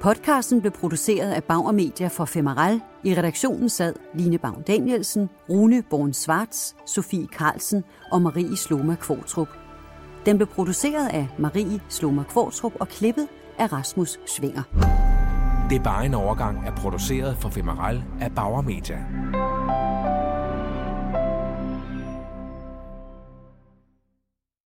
Podcasten 0.00 0.60
blev 0.60 0.72
produceret 0.72 1.32
af 1.32 1.44
Bauer 1.44 1.72
Media 1.72 2.08
for 2.08 2.24
Femeral. 2.24 2.80
I 3.04 3.14
redaktionen 3.14 3.68
sad 3.68 3.94
Line 4.14 4.38
Bavn 4.38 4.62
Danielsen, 4.62 5.30
Rune 5.50 5.82
Born 5.90 6.12
Svarts, 6.12 6.76
Sofie 6.86 7.26
Carlsen 7.26 7.84
og 8.12 8.22
Marie 8.22 8.56
Sloma 8.56 8.94
Kvortrup. 8.94 9.48
Den 10.26 10.36
blev 10.36 10.46
produceret 10.46 11.08
af 11.08 11.28
Marie 11.38 11.80
Sloma 11.88 12.22
Kvortrup 12.22 12.72
og 12.80 12.88
klippet 12.88 13.28
af 13.58 13.72
Rasmus 13.72 14.20
Svinger. 14.26 15.11
Det 15.72 15.78
er 15.78 15.84
bare 15.84 16.06
en 16.06 16.14
overgang 16.14 16.66
er 16.66 16.70
produceret 16.70 17.36
for 17.36 17.48
Femeral 17.48 18.04
af 18.20 18.32
Bauer 18.32 18.62
Media. 18.62 18.98